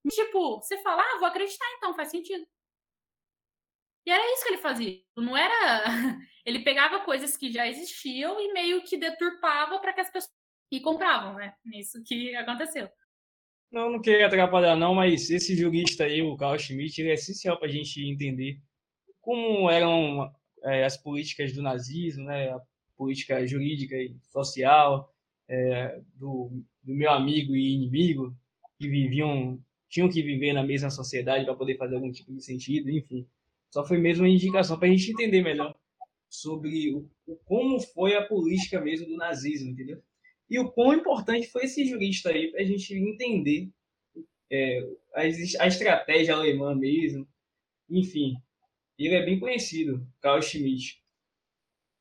[0.08, 2.46] Tipo, você fala, ah, vou acreditar então, faz sentido.
[4.06, 5.00] E era isso que ele fazia.
[5.16, 5.84] Não era.
[6.44, 10.30] Ele pegava coisas que já existiam e meio que deturpava para que as pessoas
[10.70, 11.54] e compravam, né?
[11.72, 12.86] Isso que aconteceu.
[13.70, 17.58] Não, não queria atrapalhar não, mas esse jurista aí, o Carl Schmitt, ele é essencial
[17.58, 18.60] para a gente entender
[19.20, 20.30] como eram
[20.64, 22.50] é, as políticas do nazismo, né?
[22.50, 22.60] A
[22.96, 25.12] política jurídica e social
[25.48, 28.36] é, do, do meu amigo e inimigo
[28.78, 32.90] que viviam, tinham que viver na mesma sociedade para poder fazer algum tipo de sentido,
[32.90, 33.26] enfim.
[33.74, 35.76] Só foi mesmo uma indicação para a gente entender melhor
[36.28, 40.00] sobre o, o, como foi a política mesmo do nazismo, entendeu?
[40.48, 43.68] E o quão importante foi esse jurista aí para a gente entender
[44.48, 44.78] é,
[45.12, 47.26] a, a, estratégia alemã mesmo.
[47.90, 48.36] Enfim,
[48.96, 51.02] ele é bem conhecido, Carl Schmitt.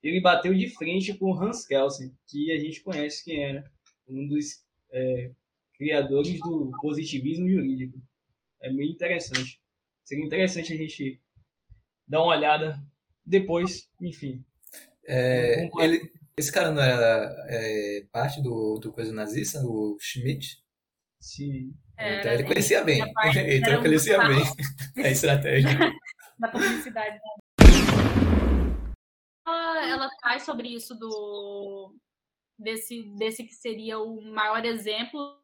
[0.03, 3.71] Ele bateu de frente com Hans Kelsen, que a gente conhece quem era,
[4.07, 5.31] um dos é,
[5.73, 7.99] criadores do positivismo jurídico.
[8.61, 9.59] É meio interessante.
[10.03, 11.19] Seria interessante a gente
[12.07, 12.79] dar uma olhada
[13.25, 14.43] depois, enfim.
[15.05, 20.63] É, ele, esse cara não era é, parte do, do coisa nazista, o Schmidt?
[21.19, 21.73] Sim.
[21.97, 23.01] É, então ele conhecia bem.
[23.55, 24.43] Então ele conhecia bem
[25.05, 25.77] a estratégia.
[26.39, 27.19] da publicidade.
[29.45, 31.95] Ela, ela traz sobre isso do
[32.57, 35.42] desse, desse que seria o maior exemplo.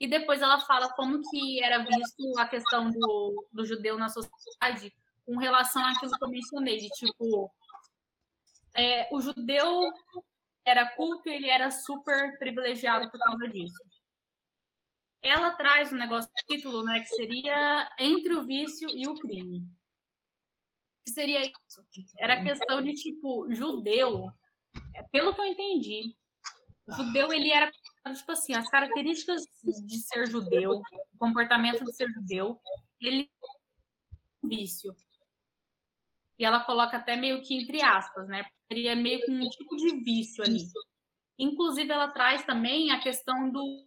[0.00, 4.92] E depois ela fala como que era visto a questão do, do judeu na sociedade
[5.26, 7.52] com relação àquilo que eu mencionei, de tipo,
[8.74, 9.92] é, o judeu
[10.64, 13.78] era culto e ele era super privilegiado por causa disso.
[15.22, 19.68] Ela traz um negócio do título, né, que seria entre o vício e o crime.
[21.04, 21.84] Que seria isso?
[22.18, 24.32] Era questão de tipo judeu,
[24.94, 26.16] é, pelo que eu entendi,
[26.86, 27.70] o judeu ele era
[28.14, 32.58] tipo assim, as características de ser judeu, o comportamento de ser judeu,
[33.00, 33.30] ele
[34.42, 34.94] vício.
[36.38, 38.44] E ela coloca até meio que entre aspas, né?
[38.70, 40.62] seria meio que um tipo de vício ali.
[41.36, 43.86] Inclusive, ela traz também a questão do,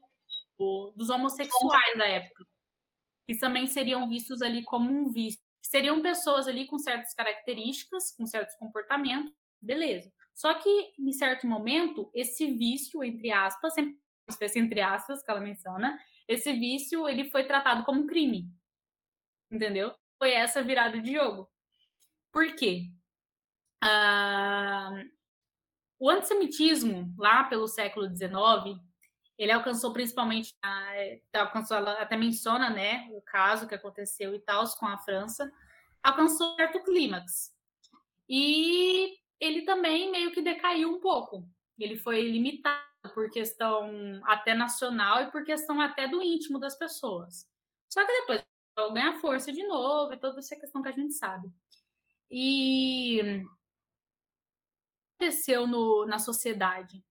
[0.60, 2.46] do, dos homossexuais da época,
[3.26, 5.40] que também seriam vistos ali como um vício.
[5.62, 10.12] Seriam pessoas ali com certas características, com certos comportamentos, beleza.
[10.36, 13.98] Só que, em certo momento, esse vício, entre aspas, sempre
[14.56, 18.50] entre aspas que ela menciona, esse vício ele foi tratado como crime.
[19.52, 19.94] Entendeu?
[20.18, 21.50] Foi essa virada de jogo.
[22.32, 22.90] Por quê?
[23.82, 24.92] Ah,
[26.00, 28.80] o antissemitismo, lá pelo século XIX,
[29.38, 30.54] ele alcançou principalmente,
[31.34, 35.52] alcançou, ela até menciona, né, o caso que aconteceu e tal com a França,
[36.02, 37.54] alcançou certo clímax.
[38.28, 41.48] E ele também meio que decaiu um pouco.
[41.78, 47.48] Ele foi limitado por questão até nacional e por questão até do íntimo das pessoas.
[47.90, 48.44] Só que depois
[48.94, 51.52] ganha força de novo e toda essa questão que a gente sabe.
[52.30, 53.44] E
[55.24, 57.04] aconteceu no, na sociedade?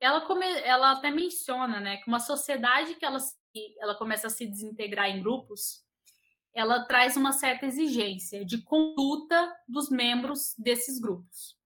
[0.00, 3.18] Ela, come, ela até menciona né, que uma sociedade que ela,
[3.78, 5.84] ela começa a se desintegrar em grupos,
[6.54, 11.56] ela traz uma certa exigência de conduta dos membros desses grupos.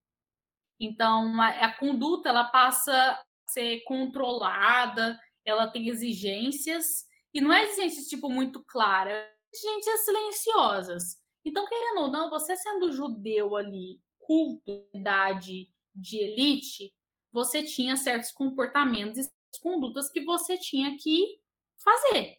[0.79, 3.19] Então, a, a conduta ela passa
[3.49, 11.03] ser controlada, ela tem exigências, e não é exigências tipo muito claras, exigências silenciosas.
[11.45, 16.93] Então, querendo ou não, você sendo judeu ali, culto, idade de elite,
[17.31, 19.31] você tinha certos comportamentos e
[19.61, 21.39] condutas que você tinha que
[21.77, 22.37] fazer.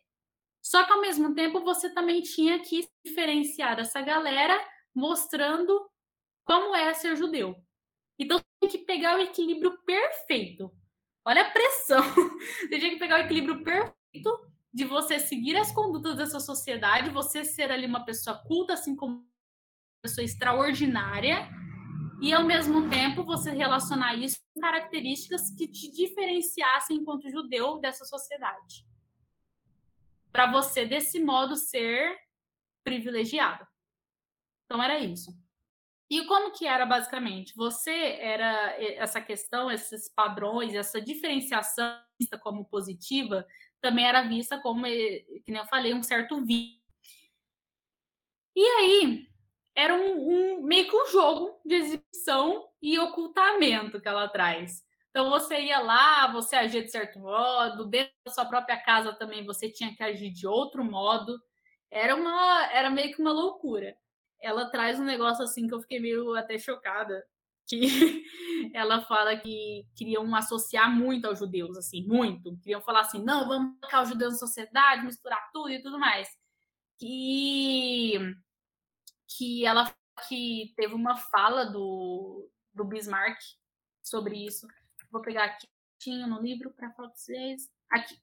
[0.62, 4.58] Só que ao mesmo tempo você também tinha que diferenciar essa galera
[4.94, 5.88] mostrando
[6.44, 7.56] como é ser judeu.
[8.18, 10.70] Então tem que pegar o equilíbrio perfeito.
[11.28, 12.00] Olha a pressão.
[12.40, 17.44] Você tinha que pegar o equilíbrio perfeito de você seguir as condutas dessa sociedade, você
[17.44, 19.26] ser ali uma pessoa culta, assim como uma
[20.02, 21.46] pessoa extraordinária,
[22.22, 28.06] e ao mesmo tempo você relacionar isso com características que te diferenciassem enquanto judeu dessa
[28.06, 28.86] sociedade.
[30.32, 32.16] Para você, desse modo, ser
[32.82, 33.66] privilegiado.
[34.64, 35.30] Então era isso.
[36.10, 37.54] E como que era basicamente?
[37.54, 42.00] Você era essa questão, esses padrões, essa diferenciação
[42.40, 43.46] como positiva,
[43.80, 46.78] também era vista como, eh, que nem eu falei, um certo vício.
[48.56, 49.28] E aí,
[49.74, 54.84] era um, um, meio que um jogo de exibição e ocultamento que ela traz.
[55.10, 59.44] Então você ia lá, você agia de certo modo, dentro da sua própria casa também
[59.44, 61.40] você tinha que agir de outro modo.
[61.90, 63.96] Era uma, era meio que uma loucura
[64.40, 67.24] ela traz um negócio assim que eu fiquei meio até chocada.
[67.66, 67.80] Que
[68.74, 72.56] ela fala que queriam associar muito aos judeus, assim, muito.
[72.58, 76.28] Queriam falar assim, não, vamos colocar os judeus na sociedade, misturar tudo e tudo mais.
[76.98, 78.34] Que,
[79.36, 79.92] que ela
[80.28, 83.38] que teve uma fala do, do Bismarck
[84.02, 84.66] sobre isso.
[85.12, 85.68] Vou pegar aqui
[85.98, 87.68] tinha no livro para falar para vocês.
[87.90, 88.16] Aqui.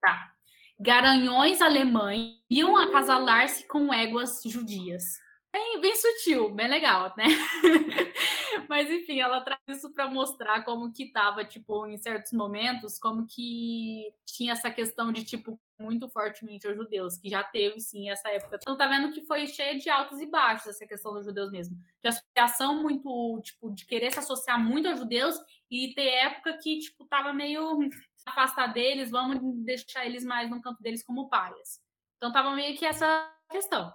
[0.00, 0.32] Tá.
[0.78, 5.04] Garanhões alemães iam acasalar-se com éguas judias.
[5.52, 7.24] Bem, bem sutil, bem legal, né?
[8.68, 13.26] Mas enfim, ela traz isso para mostrar como que tava, tipo, em certos momentos, como
[13.26, 18.28] que tinha essa questão de, tipo, muito fortemente aos judeus, que já teve, sim, essa
[18.30, 18.58] época.
[18.60, 21.76] Então tá vendo que foi cheia de altos e baixos essa questão dos judeus mesmo.
[22.02, 25.34] De associação muito, tipo, de querer se associar muito aos judeus
[25.70, 27.78] e ter época que, tipo, tava meio
[28.24, 31.80] afastar deles, vamos deixar eles mais no campo deles como paias.
[32.18, 33.92] Então tava meio que essa questão.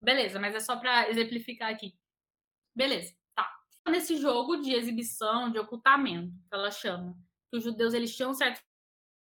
[0.00, 1.94] Beleza, mas é só para exemplificar aqui.
[2.74, 3.48] Beleza, tá.
[3.88, 7.16] Nesse jogo de exibição, de ocultamento, que ela chama,
[7.50, 8.60] que os judeus eles tinham certo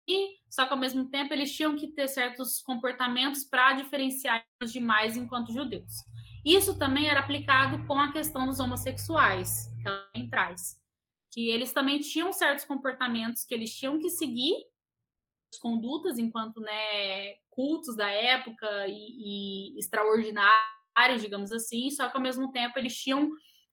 [0.10, 4.74] e só que ao mesmo tempo eles tinham que ter certos comportamentos para diferenciar os
[4.74, 5.94] demais enquanto judeus.
[6.44, 10.82] Isso também era aplicado com a questão dos homossexuais, que ela traz,
[11.32, 14.56] que eles também tinham certos comportamentos que eles tinham que seguir
[15.58, 22.52] condutas enquanto né, cultos da época e, e extraordinários, digamos assim, só que ao mesmo
[22.52, 23.32] tempo eles tinham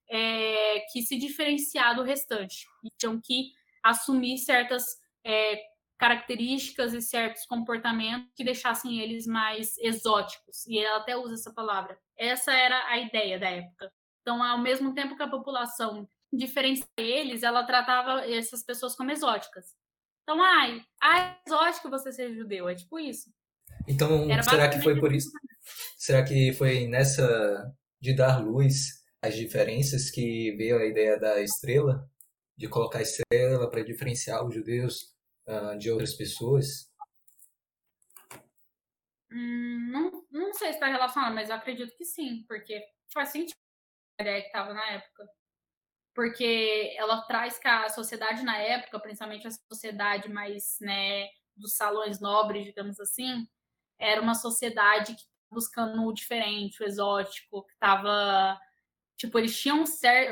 [0.08, 3.52] é, que se diferenciar do restante, e tinham que
[3.82, 4.84] assumir certas
[5.24, 5.60] é,
[5.98, 11.98] características e certos comportamentos que deixassem eles mais exóticos, e ela até usa essa palavra.
[12.16, 13.92] Essa era a ideia da época.
[14.22, 19.74] Então, ao mesmo tempo que a população diferencia eles, ela tratava essas pessoas como exóticas.
[20.26, 23.32] Então, ai, ai, exótico você ser judeu, é tipo isso.
[23.86, 25.30] Então, Era será que foi por isso?
[25.96, 32.10] Será que foi nessa de dar luz às diferenças que veio a ideia da estrela?
[32.56, 35.14] De colocar a estrela para diferenciar os judeus
[35.46, 36.90] uh, de outras pessoas?
[39.30, 42.82] Hum, não, não sei se está relacionado, mas eu acredito que sim, porque
[43.14, 43.54] faz sentido
[44.18, 45.24] a ideia que estava na época
[46.16, 52.18] porque ela traz que a sociedade na época, principalmente a sociedade mais, né, dos salões
[52.18, 53.46] nobres, digamos assim,
[53.98, 58.58] era uma sociedade que buscando o diferente, o exótico, que estava
[59.16, 59.84] tipo, eles tinham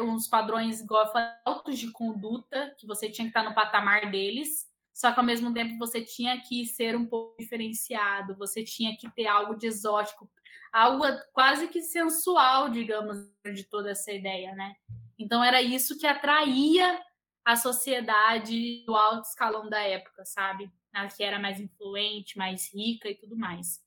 [0.02, 1.11] uns padrões igual
[1.44, 5.52] altos de conduta, que você tinha que estar no patamar deles, só que ao mesmo
[5.52, 10.30] tempo você tinha que ser um pouco diferenciado, você tinha que ter algo de exótico,
[10.72, 14.76] algo quase que sensual, digamos, de toda essa ideia, né?
[15.18, 17.02] Então era isso que atraía
[17.44, 20.70] a sociedade do alto escalão da época, sabe?
[20.92, 23.84] A que era mais influente, mais rica e tudo mais.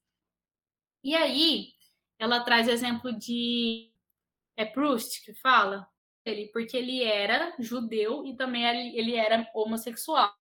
[1.01, 1.69] E aí,
[2.19, 3.93] ela traz exemplo de
[4.57, 5.87] é Proust que fala
[6.25, 10.35] ele, porque ele era judeu e também ele era homossexual.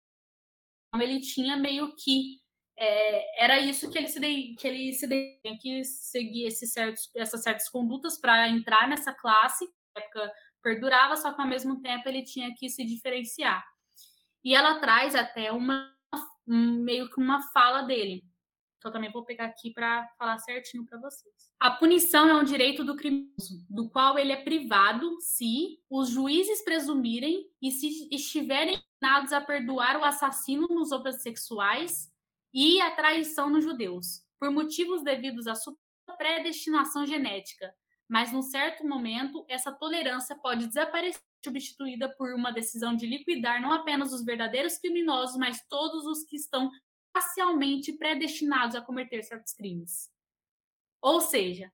[0.97, 2.41] Então ele tinha meio que
[2.79, 4.19] é, era isso que ele se
[4.55, 9.67] que ele se tinha que seguir esses certos, essas certas condutas para entrar nessa classe
[9.95, 10.33] época
[10.63, 13.63] perdurava, só que ao mesmo tempo ele tinha que se diferenciar.
[14.43, 15.95] E ela traz até uma
[16.47, 18.25] meio que uma fala dele,
[18.87, 21.35] eu também vou pegar aqui para falar certinho para vocês.
[21.59, 26.63] A punição é um direito do criminoso, do qual ele é privado se os juízes
[26.63, 32.13] presumirem e se estiverem inclinados a perdoar o assassino nos homossexuais
[32.53, 35.77] e a traição nos judeus, por motivos devidos à sua
[36.17, 37.75] predestinação genética.
[38.09, 43.73] Mas, num certo momento, essa tolerância pode desaparecer, substituída por uma decisão de liquidar não
[43.73, 46.71] apenas os verdadeiros criminosos, mas todos os que estão
[47.13, 50.11] parcialmente predestinados a cometer certos crimes.
[51.01, 51.73] Ou seja,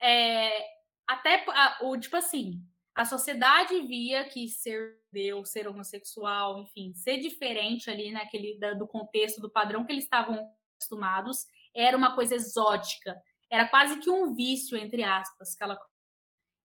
[0.00, 0.66] é,
[1.06, 1.44] até
[1.80, 2.62] o tipo assim,
[2.94, 9.40] a sociedade via que ser Deus, ser homossexual, enfim, ser diferente ali naquele do contexto,
[9.40, 13.20] do padrão que eles estavam acostumados, era uma coisa exótica,
[13.50, 15.56] era quase que um vício entre aspas,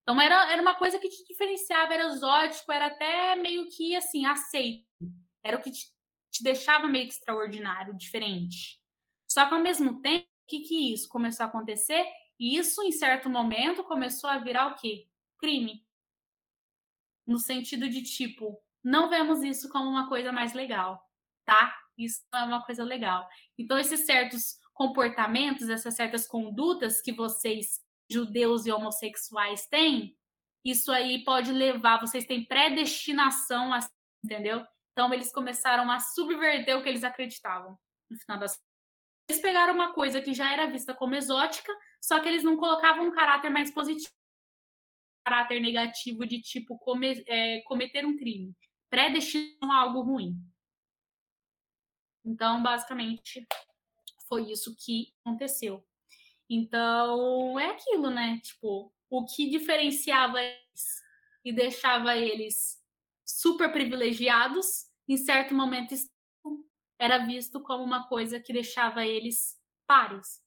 [0.08, 4.26] então era, era uma coisa que te diferenciava, era exótico, era até meio que assim,
[4.26, 4.88] aceito.
[5.44, 5.86] Era o que te,
[6.32, 8.80] te deixava meio que extraordinário, diferente.
[9.30, 12.06] Só que ao mesmo tempo, o que, que isso começou a acontecer?
[12.40, 15.10] E isso, em certo momento, começou a virar o quê?
[15.40, 15.86] Crime.
[17.28, 21.04] No sentido de tipo, não vemos isso como uma coisa mais legal,
[21.46, 21.76] tá?
[21.98, 23.28] Isso não é uma coisa legal.
[23.58, 30.16] Então, esses certos comportamentos, essas certas condutas que vocês, judeus e homossexuais, têm,
[30.64, 33.80] isso aí pode levar, vocês têm predestinação, a,
[34.24, 34.66] entendeu?
[34.92, 37.78] Então, eles começaram a subverter o que eles acreditavam,
[38.10, 38.60] no final das
[39.30, 43.08] Eles pegaram uma coisa que já era vista como exótica, só que eles não colocavam
[43.08, 44.14] um caráter mais positivo,
[45.28, 48.56] caráter negativo de tipo come, é, cometer um crime.
[48.90, 50.38] Predestinam a algo ruim.
[52.24, 53.46] Então, basicamente,
[54.30, 55.86] foi isso que aconteceu.
[56.50, 58.40] Então, é aquilo, né?
[58.42, 61.02] Tipo, o que diferenciava eles
[61.44, 62.82] e deixava eles
[63.26, 65.94] super privilegiados em certo momento
[66.98, 70.42] era visto como uma coisa que deixava eles pares.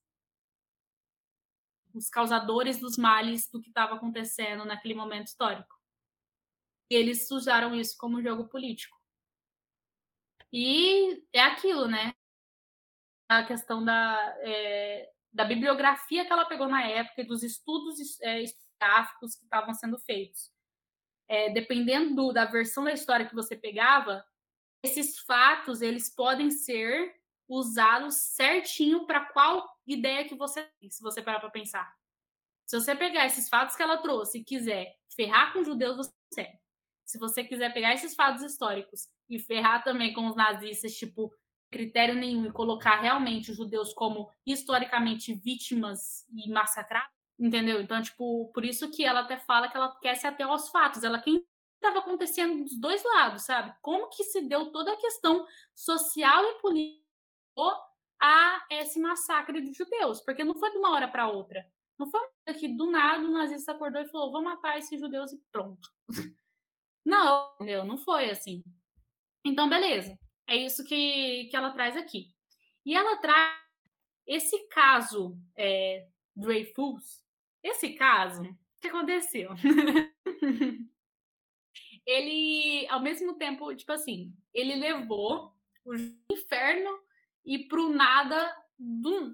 [1.93, 5.75] Os causadores dos males do que estava acontecendo naquele momento histórico.
[6.89, 8.97] E eles usaram isso como jogo político.
[10.51, 12.13] E é aquilo, né?
[13.29, 18.41] A questão da, é, da bibliografia que ela pegou na época e dos estudos é,
[18.41, 20.51] historiográficos que estavam sendo feitos.
[21.27, 24.25] É, dependendo do, da versão da história que você pegava,
[24.83, 27.15] esses fatos eles podem ser
[27.51, 31.93] usados certinho para qual ideia que você tem, se você parar para pensar.
[32.65, 36.13] Se você pegar esses fatos que ela trouxe e quiser ferrar com os judeus, você
[36.29, 36.59] consegue.
[37.03, 41.29] Se você quiser pegar esses fatos históricos e ferrar também com os nazistas, tipo,
[41.69, 47.81] critério nenhum, e colocar realmente os judeus como historicamente vítimas e massacrados, entendeu?
[47.81, 51.03] Então, tipo, por isso que ela até fala que ela quer se até aos fatos.
[51.03, 51.45] Ela quem
[51.75, 53.75] estava acontecendo dos dois lados, sabe?
[53.81, 55.45] Como que se deu toda a questão
[55.75, 57.00] social e política
[58.21, 60.21] a esse massacre de judeus?
[60.21, 61.65] Porque não foi de uma hora para outra.
[61.97, 62.21] Não foi
[62.59, 65.89] que do nada o nazista acordou e falou: vou matar esses judeus e pronto.
[67.03, 67.83] Não, entendeu?
[67.83, 68.63] Não foi assim.
[69.43, 70.17] Então, beleza.
[70.47, 72.27] É isso que, que ela traz aqui.
[72.85, 73.59] E ela traz
[74.27, 77.23] esse caso é, Dreyfus.
[77.63, 79.51] Esse caso, o que aconteceu?
[82.05, 85.55] ele, ao mesmo tempo, tipo assim, ele levou
[85.85, 85.93] o
[86.31, 86.99] inferno
[87.45, 89.33] e pro nada do,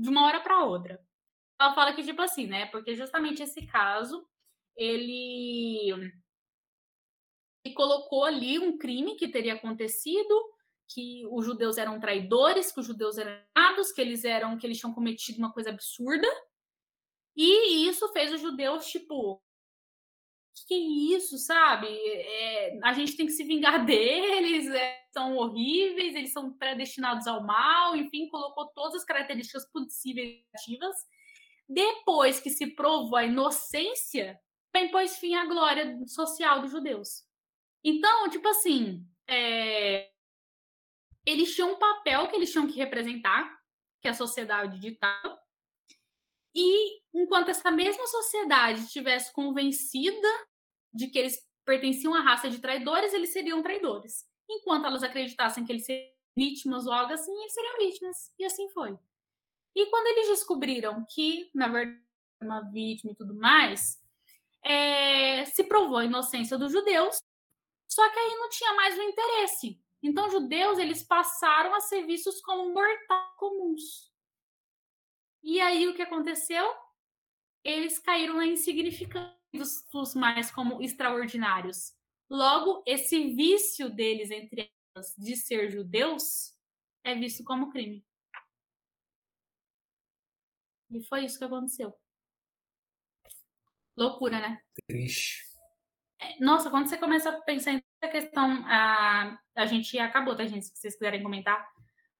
[0.00, 1.00] de uma hora para outra.
[1.60, 2.66] Ela fala que, tipo assim, né?
[2.66, 4.26] Porque justamente esse caso,
[4.76, 5.90] ele,
[7.64, 10.34] ele colocou ali um crime que teria acontecido,
[10.88, 14.78] que os judeus eram traidores, que os judeus eram errados, que eles eram, que eles
[14.78, 16.28] tinham cometido uma coisa absurda.
[17.36, 19.42] E isso fez os judeus, tipo,
[20.66, 21.86] que é isso, sabe?
[21.88, 27.44] É, a gente tem que se vingar deles, é, são horríveis, eles são predestinados ao
[27.44, 30.96] mal, enfim, colocou todas as características possíveis negativas.
[31.68, 34.40] Depois que se provou a inocência,
[34.72, 37.24] bem pôs fim à glória social dos judeus.
[37.84, 40.10] Então, tipo assim, é,
[41.26, 43.58] eles tinham um papel que eles tinham que representar,
[44.00, 45.38] que a sociedade ditava,
[46.54, 50.28] e enquanto essa mesma sociedade estivesse convencida
[50.92, 54.26] de que eles pertenciam à raça de traidores, eles seriam traidores.
[54.48, 58.32] Enquanto elas acreditassem que eles seriam vítimas ou algo assim, eles seriam vítimas.
[58.38, 58.98] E assim foi.
[59.74, 62.02] E quando eles descobriram que, na verdade,
[62.40, 64.00] uma vítima e tudo mais,
[64.62, 67.20] é, se provou a inocência dos judeus,
[67.88, 69.80] só que aí não tinha mais o interesse.
[70.02, 74.12] Então, judeus, eles passaram a ser vistos como mortais comuns.
[75.42, 76.72] E aí, o que aconteceu?
[77.64, 81.94] Eles caíram na insignificância dos mais como extraordinários.
[82.30, 86.54] Logo, esse vício deles, entre elas, de ser judeus,
[87.04, 88.04] é visto como crime.
[90.90, 91.94] E foi isso que aconteceu.
[93.96, 94.62] Loucura, né?
[94.86, 95.48] Triste.
[96.40, 100.66] Nossa, quando você começa a pensar em essa questão, a, a gente acabou, tá, gente?
[100.66, 101.68] Se vocês quiserem comentar.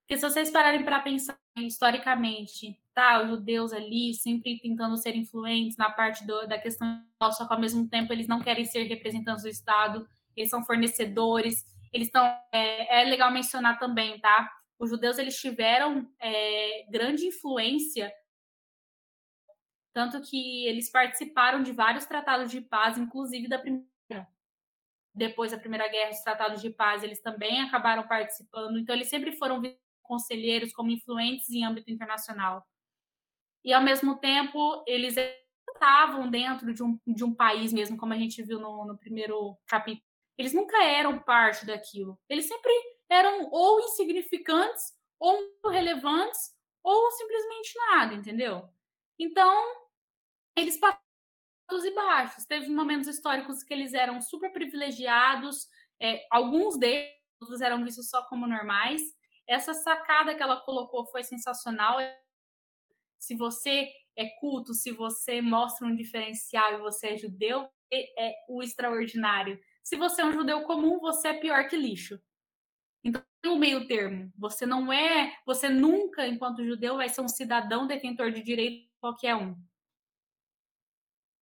[0.01, 3.23] Porque se vocês pararem para pensar historicamente, tá?
[3.23, 7.01] Os judeus ali sempre tentando ser influentes na parte do, da questão,
[7.31, 10.05] só que ao mesmo tempo eles não querem ser representantes do Estado,
[10.37, 12.25] eles são fornecedores, eles estão.
[12.53, 14.51] É, é legal mencionar também, tá?
[14.81, 18.12] Os judeus eles tiveram é, grande influência
[19.93, 23.87] tanto que eles participaram de vários tratados de paz, inclusive da primeira.
[25.12, 28.79] Depois da Primeira Guerra, os tratados de paz, eles também acabaram participando.
[28.79, 29.61] Então, eles sempre foram
[30.01, 32.65] conselheiros como influentes em âmbito internacional.
[33.64, 35.16] E, ao mesmo tempo, eles
[35.70, 39.56] estavam dentro de um, de um país mesmo, como a gente viu no, no primeiro
[39.66, 40.02] capítulo.
[40.36, 42.18] Eles nunca eram parte daquilo.
[42.28, 42.72] Eles sempre
[43.10, 45.36] eram ou insignificantes, ou
[45.70, 48.68] relevantes, ou simplesmente nada, entendeu?
[49.18, 49.52] Então,
[50.56, 51.01] eles passaram
[51.85, 52.47] e baixos.
[52.47, 55.68] Teve momentos históricos que eles eram super privilegiados,
[56.01, 57.12] é, alguns deles
[57.60, 59.02] eram vistos só como normais.
[59.47, 61.98] Essa sacada que ela colocou foi sensacional.
[63.19, 68.62] Se você é culto, se você mostra um diferencial e você é judeu, é, o
[68.62, 69.59] extraordinário.
[69.82, 72.20] Se você é um judeu comum, você é pior que lixo.
[73.05, 74.32] Então, tem o meio termo.
[74.36, 79.35] Você não é, você nunca, enquanto judeu, vai ser um cidadão detentor de direito qualquer
[79.36, 79.57] um.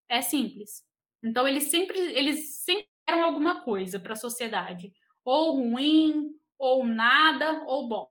[0.09, 0.85] É simples.
[1.23, 4.93] Então eles sempre eles sempre eram alguma coisa para a sociedade,
[5.25, 8.09] ou ruim, ou nada, ou bom.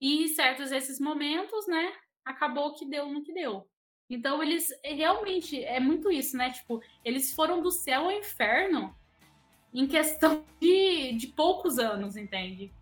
[0.00, 1.92] E certos esses momentos, né,
[2.24, 3.68] acabou que deu no que deu.
[4.10, 6.50] Então eles realmente é muito isso, né?
[6.50, 8.94] Tipo, eles foram do céu ao inferno
[9.72, 12.72] em questão de, de poucos anos, entende?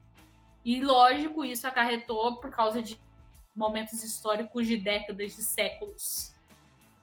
[0.65, 2.99] E lógico, isso acarretou por causa de
[3.55, 6.35] momentos históricos de décadas, de séculos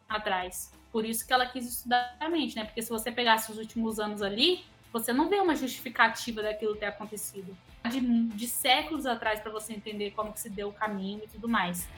[0.08, 0.72] atrás.
[0.92, 2.64] Por isso que ela quis estudar a mente, né?
[2.66, 4.64] Porque se você pegasse os últimos anos ali,
[4.94, 7.58] você não vê uma justificativa daquilo ter acontecido.
[7.90, 11.50] De, de séculos atrás para você entender como que se deu o caminho e tudo
[11.50, 11.90] mais.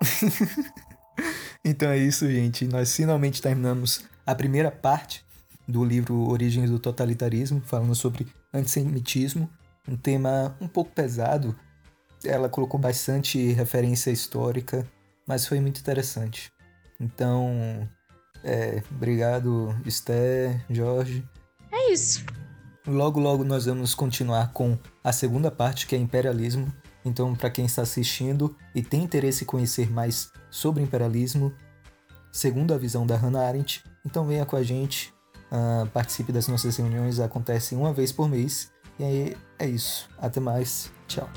[1.64, 2.66] então é isso, gente.
[2.66, 5.26] Nós finalmente terminamos a primeira parte
[5.66, 9.50] do livro Origens do Totalitarismo, falando sobre antissemitismo,
[9.88, 11.58] um tema um pouco pesado,
[12.24, 14.86] ela colocou bastante referência histórica,
[15.26, 16.50] mas foi muito interessante.
[16.98, 17.86] Então,
[18.44, 21.26] é, obrigado, Esther, Jorge.
[21.72, 22.24] É isso.
[22.86, 26.70] Logo, logo nós vamos continuar com a segunda parte, que é imperialismo.
[27.04, 31.52] Então, para quem está assistindo e tem interesse em conhecer mais sobre imperialismo,
[32.30, 35.12] segundo a visão da Hannah Arendt, então venha com a gente,
[35.50, 38.70] uh, participe das nossas reuniões, acontecem uma vez por mês.
[38.98, 40.08] E aí é isso.
[40.18, 40.90] Até mais.
[41.08, 41.28] Tchau.